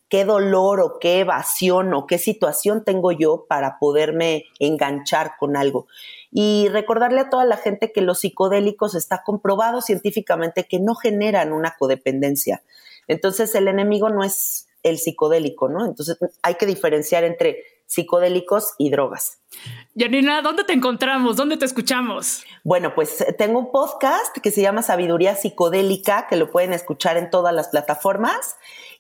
qué 0.10 0.26
dolor 0.26 0.80
o 0.82 1.00
qué 1.00 1.20
evasión 1.20 1.94
o 1.94 2.06
qué 2.08 2.18
situación 2.18 2.84
tengo 2.84 3.12
yo 3.12 3.46
para 3.48 3.80
poderme 3.80 4.46
enganchar 4.60 5.34
con 5.40 5.58
algo. 5.58 5.88
Y 6.32 6.68
recordarle 6.70 7.22
a 7.22 7.30
toda 7.30 7.46
la 7.46 7.58
gente 7.58 7.92
que 7.92 8.02
los 8.02 8.20
psicodélicos 8.20 8.96
está 8.96 9.24
comprobado 9.24 9.82
científicamente 9.82 10.68
que 10.70 10.80
no 10.80 10.96
generan 10.96 11.54
una 11.54 11.76
codependencia. 11.78 12.64
Entonces 13.08 13.56
el 13.56 13.68
enemigo 13.68 14.10
no 14.10 14.24
es 14.24 14.68
el 14.84 14.98
psicodélico, 14.98 15.70
¿no? 15.70 15.86
Entonces 15.86 16.18
hay 16.44 16.56
que 16.56 16.66
diferenciar 16.66 17.24
entre 17.24 17.64
psicodélicos 17.88 18.74
y 18.78 18.90
drogas. 18.90 19.40
Janina, 19.98 20.42
¿dónde 20.42 20.64
te 20.64 20.74
encontramos? 20.74 21.38
¿Dónde 21.38 21.58
te 21.58 21.66
escuchamos? 21.66 22.44
Bueno, 22.64 22.94
pues 22.96 23.26
tengo 23.38 23.60
un 23.60 23.72
podcast 23.72 24.38
que 24.38 24.52
se 24.52 24.62
llama 24.62 24.82
Sabiduría 24.82 25.36
Psicodélica, 25.36 26.28
que 26.28 26.36
lo 26.36 26.52
pueden 26.52 26.74
escuchar 26.74 27.18
en 27.18 27.30
todas 27.30 27.54
las 27.54 27.70
plataformas. 27.70 28.56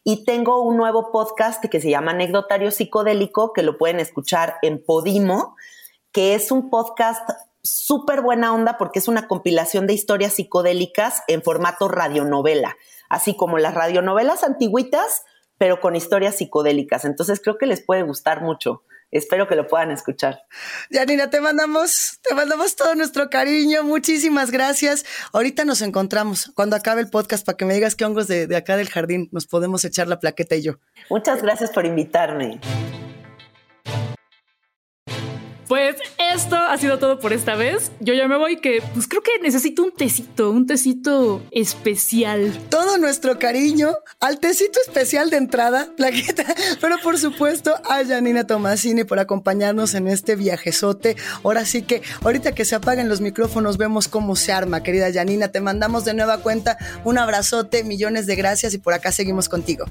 Y 0.06 0.24
tengo 0.24 0.62
un 0.62 0.78
nuevo 0.78 1.12
podcast 1.12 1.65
que 1.65 1.82
se 1.82 1.89
llama 1.89 2.12
Anecdotario 2.12 2.72
Psicodélico, 2.72 3.52
que 3.52 3.63
lo 3.63 3.78
pueden 3.78 4.00
escuchar 4.00 4.56
en 4.62 4.82
Podimo 4.82 5.56
que 6.15 6.34
es 6.34 6.50
un 6.50 6.70
podcast 6.70 7.30
súper 7.62 8.22
buena 8.22 8.54
onda 8.54 8.78
porque 8.78 9.00
es 9.00 9.10
una 9.10 9.28
compilación 9.28 9.86
de 9.86 9.91
historias 9.91 10.32
psicodélicas 10.32 11.24
en 11.28 11.44
formato 11.44 11.89
radionovela, 11.89 12.78
así 13.10 13.36
como 13.36 13.58
las 13.58 13.74
radionovelas 13.74 14.46
antiguitas, 14.46 15.26
pero 15.58 15.82
con 15.82 15.94
historias 15.94 16.38
psicodélicas. 16.38 17.04
Entonces 17.04 17.41
creo 17.44 17.58
que 17.58 17.65
les 17.65 17.82
puede 17.82 18.04
gustar 18.04 18.44
mucho. 18.44 18.84
Espero 19.12 19.48
que 19.48 19.56
lo 19.56 19.68
puedan 19.68 19.91
escuchar. 19.91 20.41
Yanina, 20.89 21.30
te 21.30 21.39
mandamos, 21.39 22.20
te 22.22 22.36
mandamos 22.36 22.76
todo 22.76 22.96
nuestro 22.96 23.30
cariño. 23.30 23.84
Muchísimas 23.84 24.52
gracias. 24.52 25.06
Ahorita 25.34 25.65
nos 25.65 25.82
encontramos 25.82 26.52
cuando 26.56 26.76
acabe 26.76 27.02
el 27.02 27.10
podcast 27.10 27.46
para 27.46 27.58
que 27.58 27.65
me 27.65 27.74
digas 27.74 27.96
qué 27.96 28.06
hongos 28.06 28.28
de, 28.28 28.48
de 28.48 28.56
acá 28.56 28.78
del 28.78 28.89
jardín 28.89 29.30
nos 29.32 29.48
podemos 29.48 29.86
echar 29.86 30.08
la 30.08 30.20
plaqueta 30.20 30.56
y 30.56 30.63
yo. 30.63 30.74
Muchas 31.10 31.41
gracias 31.41 31.72
por 31.72 31.86
invitarme. 31.86 32.60
Ha 36.76 36.78
sido 36.78 37.00
todo 37.00 37.20
por 37.20 37.32
esta 37.32 37.56
vez. 37.56 37.92
Yo 38.02 38.14
ya 38.14 38.28
me 38.28 38.38
voy 38.38 38.58
que 38.58 38.84
pues 38.94 39.08
creo 39.08 39.24
que 39.24 39.32
necesito 39.42 39.82
un 39.82 39.92
tecito, 39.92 40.52
un 40.52 40.68
tecito 40.68 41.42
especial. 41.52 42.52
Todo 42.70 42.98
nuestro 42.98 43.40
cariño 43.40 43.94
al 44.20 44.40
tecito 44.40 44.80
especial 44.86 45.30
de 45.30 45.38
entrada, 45.38 45.88
plaqueta, 45.96 46.44
pero 46.82 46.98
por 47.02 47.18
supuesto 47.18 47.74
a 47.86 48.04
Janina 48.06 48.46
Tomasini 48.46 49.06
por 49.06 49.20
acompañarnos 49.20 49.94
en 49.94 50.10
este 50.10 50.36
viajezote. 50.36 51.16
Ahora 51.44 51.66
sí 51.66 51.84
que 51.84 52.02
ahorita 52.22 52.54
que 52.54 52.66
se 52.66 52.76
apaguen 52.76 53.08
los 53.08 53.22
micrófonos 53.22 53.78
vemos 53.78 54.10
cómo 54.10 54.36
se 54.36 54.52
arma, 54.52 54.84
querida 54.84 55.14
Janina. 55.14 55.48
Te 55.48 55.62
mandamos 55.62 56.04
de 56.04 56.14
nueva 56.14 56.40
cuenta 56.40 56.78
un 57.06 57.18
abrazote, 57.18 57.86
millones 57.86 58.26
de 58.26 58.36
gracias 58.36 58.74
y 58.74 58.80
por 58.80 58.94
acá 58.94 59.14
seguimos 59.14 59.48
contigo. 59.48 59.86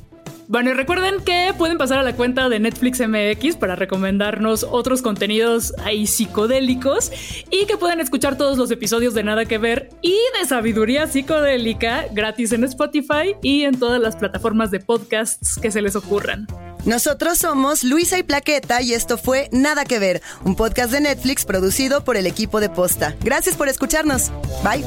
Bueno, 0.47 0.71
y 0.71 0.75
recuerden 0.75 1.23
que 1.25 1.55
pueden 1.57 1.79
pasar 1.79 1.99
a 1.99 2.03
la 2.03 2.15
cuenta 2.15 2.49
de 2.49 2.61
Netflix 2.61 3.01
MX 3.01 3.57
para 3.57 3.77
recomendarnos 3.77 4.67
otros 4.69 5.01
contenidos 5.01 5.73
ahí 5.83 6.07
psicodélicos 6.07 7.11
y 7.51 7.67
que 7.67 7.77
pueden 7.77 8.01
escuchar 8.01 8.37
todos 8.37 8.59
los 8.59 8.71
episodios 8.71 9.15
de 9.15 9.23
Nada 9.23 9.47
que 9.47 9.59
Ver 9.59 9.91
y 10.03 10.19
de 10.39 10.47
Sabiduría 10.47 11.07
Psicodélica 11.07 12.07
gratis 12.13 12.53
en 12.53 12.65
Spotify 12.65 13.37
y 13.43 13.63
en 13.63 13.79
todas 13.79 14.01
las 14.01 14.17
plataformas 14.17 14.71
de 14.71 14.81
podcasts 14.81 15.59
que 15.61 15.71
se 15.71 15.81
les 15.81 15.97
ocurran. 15.97 16.47
Nosotros 16.85 17.39
somos 17.39 17.83
Luisa 17.83 18.19
y 18.19 18.23
Plaqueta 18.23 18.83
y 18.83 18.93
esto 18.93 19.17
fue 19.17 19.49
Nada 19.53 19.87
que 19.87 19.99
Ver, 19.99 20.21
un 20.45 20.55
podcast 20.55 20.93
de 20.93 21.01
Netflix 21.01 21.47
producido 21.47 22.05
por 22.05 22.19
el 22.19 22.27
equipo 22.27 22.61
de 22.61 22.69
Posta. 22.69 23.17
Gracias 23.23 23.57
por 23.57 23.69
escucharnos. 23.69 24.31
Bye. 24.63 24.85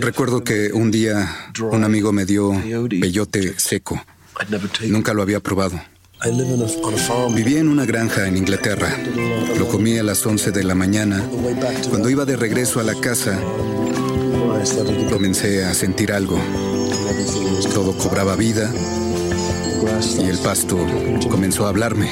Recuerdo 0.00 0.44
que 0.44 0.72
un 0.72 0.90
día 0.90 1.50
un 1.70 1.84
amigo 1.84 2.12
me 2.12 2.24
dio 2.24 2.52
peyote 3.00 3.58
seco. 3.58 4.00
Nunca 4.88 5.14
lo 5.14 5.22
había 5.22 5.40
probado. 5.40 5.80
Vivía 7.34 7.60
en 7.60 7.68
una 7.68 7.84
granja 7.84 8.26
en 8.26 8.36
Inglaterra. 8.36 8.96
Lo 9.58 9.68
comí 9.68 9.98
a 9.98 10.02
las 10.02 10.24
11 10.24 10.52
de 10.52 10.64
la 10.64 10.74
mañana. 10.74 11.22
Cuando 11.90 12.08
iba 12.08 12.24
de 12.24 12.36
regreso 12.36 12.80
a 12.80 12.82
la 12.82 12.94
casa, 12.94 13.38
comencé 15.10 15.64
a 15.64 15.74
sentir 15.74 16.12
algo. 16.12 16.38
Todo 17.74 17.96
cobraba 17.98 18.36
vida 18.36 18.72
y 20.18 20.24
el 20.24 20.38
pasto 20.38 20.78
comenzó 21.28 21.66
a 21.66 21.70
hablarme. 21.70 22.10